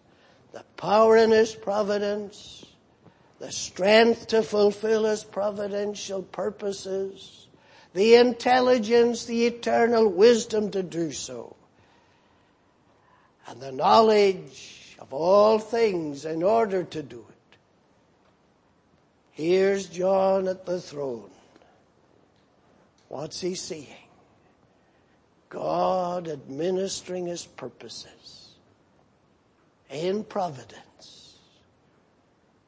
[0.53, 2.64] The power in His providence,
[3.38, 7.46] the strength to fulfill His providential purposes,
[7.94, 11.57] the intelligence, the eternal wisdom to do so,
[13.49, 17.57] and the knowledge of all things in order to do it.
[19.30, 21.30] Here's John at the throne.
[23.09, 23.86] What's he seeing?
[25.49, 28.51] God administering his purposes
[29.90, 31.36] in providence.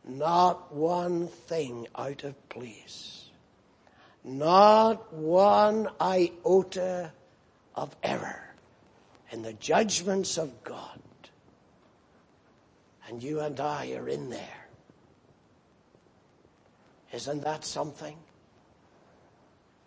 [0.09, 3.27] Not one thing out of place.
[4.25, 7.13] Not one iota
[7.75, 8.50] of error
[9.31, 11.01] in the judgments of God.
[13.09, 14.67] And you and I are in there.
[17.13, 18.17] Isn't that something?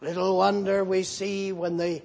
[0.01, 2.01] Little wonder we see when the,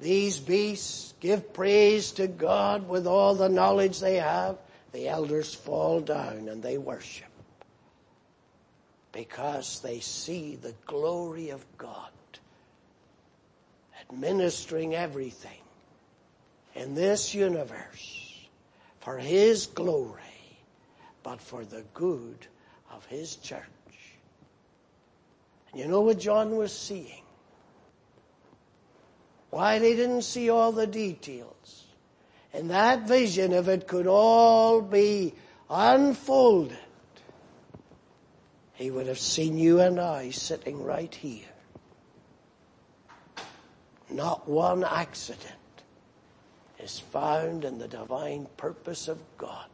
[0.00, 4.58] these beasts give praise to God with all the knowledge they have,
[4.92, 7.28] the elders fall down and they worship
[9.12, 12.10] because they see the glory of God
[14.10, 15.61] administering everything
[16.74, 18.38] in this universe
[19.00, 20.20] for His glory,
[21.22, 22.46] but for the good
[22.90, 23.60] of His church.
[25.72, 27.22] And you know what John was seeing?
[29.50, 31.84] Why they didn't see all the details.
[32.54, 35.34] In that vision, if it could all be
[35.68, 36.76] unfolded,
[38.74, 41.46] he would have seen you and I sitting right here.
[44.10, 45.54] Not one accident
[46.82, 49.68] is found in the divine purpose of God.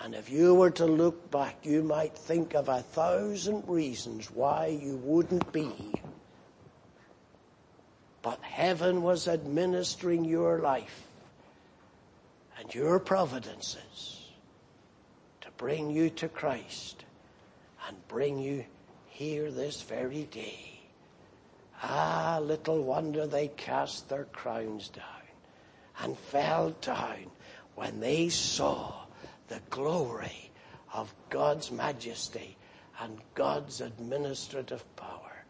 [0.00, 4.66] And if you were to look back, you might think of a thousand reasons why
[4.66, 5.92] you wouldn't be.
[8.22, 11.06] But heaven was administering your life
[12.58, 14.30] and your providences
[15.42, 17.04] to bring you to Christ
[17.86, 18.64] and bring you
[19.08, 20.80] here this very day.
[21.82, 25.15] Ah, little wonder they cast their crowns down
[26.02, 27.30] and fell down
[27.74, 28.92] when they saw
[29.48, 30.50] the glory
[30.92, 32.56] of God's majesty
[33.00, 35.44] and God's administrative power.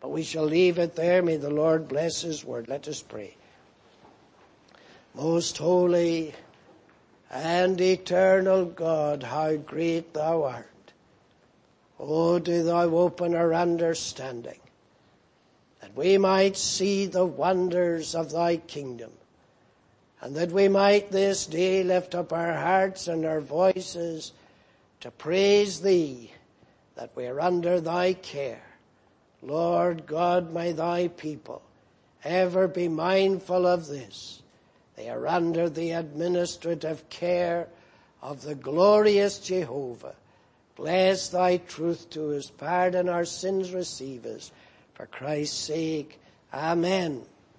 [0.00, 1.22] But we shall leave it there.
[1.22, 2.68] May the Lord bless His word.
[2.68, 3.36] Let us pray.
[5.14, 6.34] Most holy
[7.30, 10.66] and eternal God, how great thou art.
[11.98, 14.58] Oh, do thou open our understanding
[15.80, 19.10] that we might see the wonders of thy kingdom
[20.20, 24.32] and that we might this day lift up our hearts and our voices
[25.00, 26.30] to praise thee
[26.96, 28.62] that we are under thy care.
[29.42, 31.62] Lord God, may thy people
[32.22, 34.42] ever be mindful of this.
[34.96, 37.68] They are under the administrative care
[38.20, 40.14] of the glorious Jehovah.
[40.76, 42.50] Bless thy truth to us.
[42.50, 44.52] Pardon our sins, receive us.
[44.94, 46.20] For Christ's sake.
[46.52, 47.22] Amen.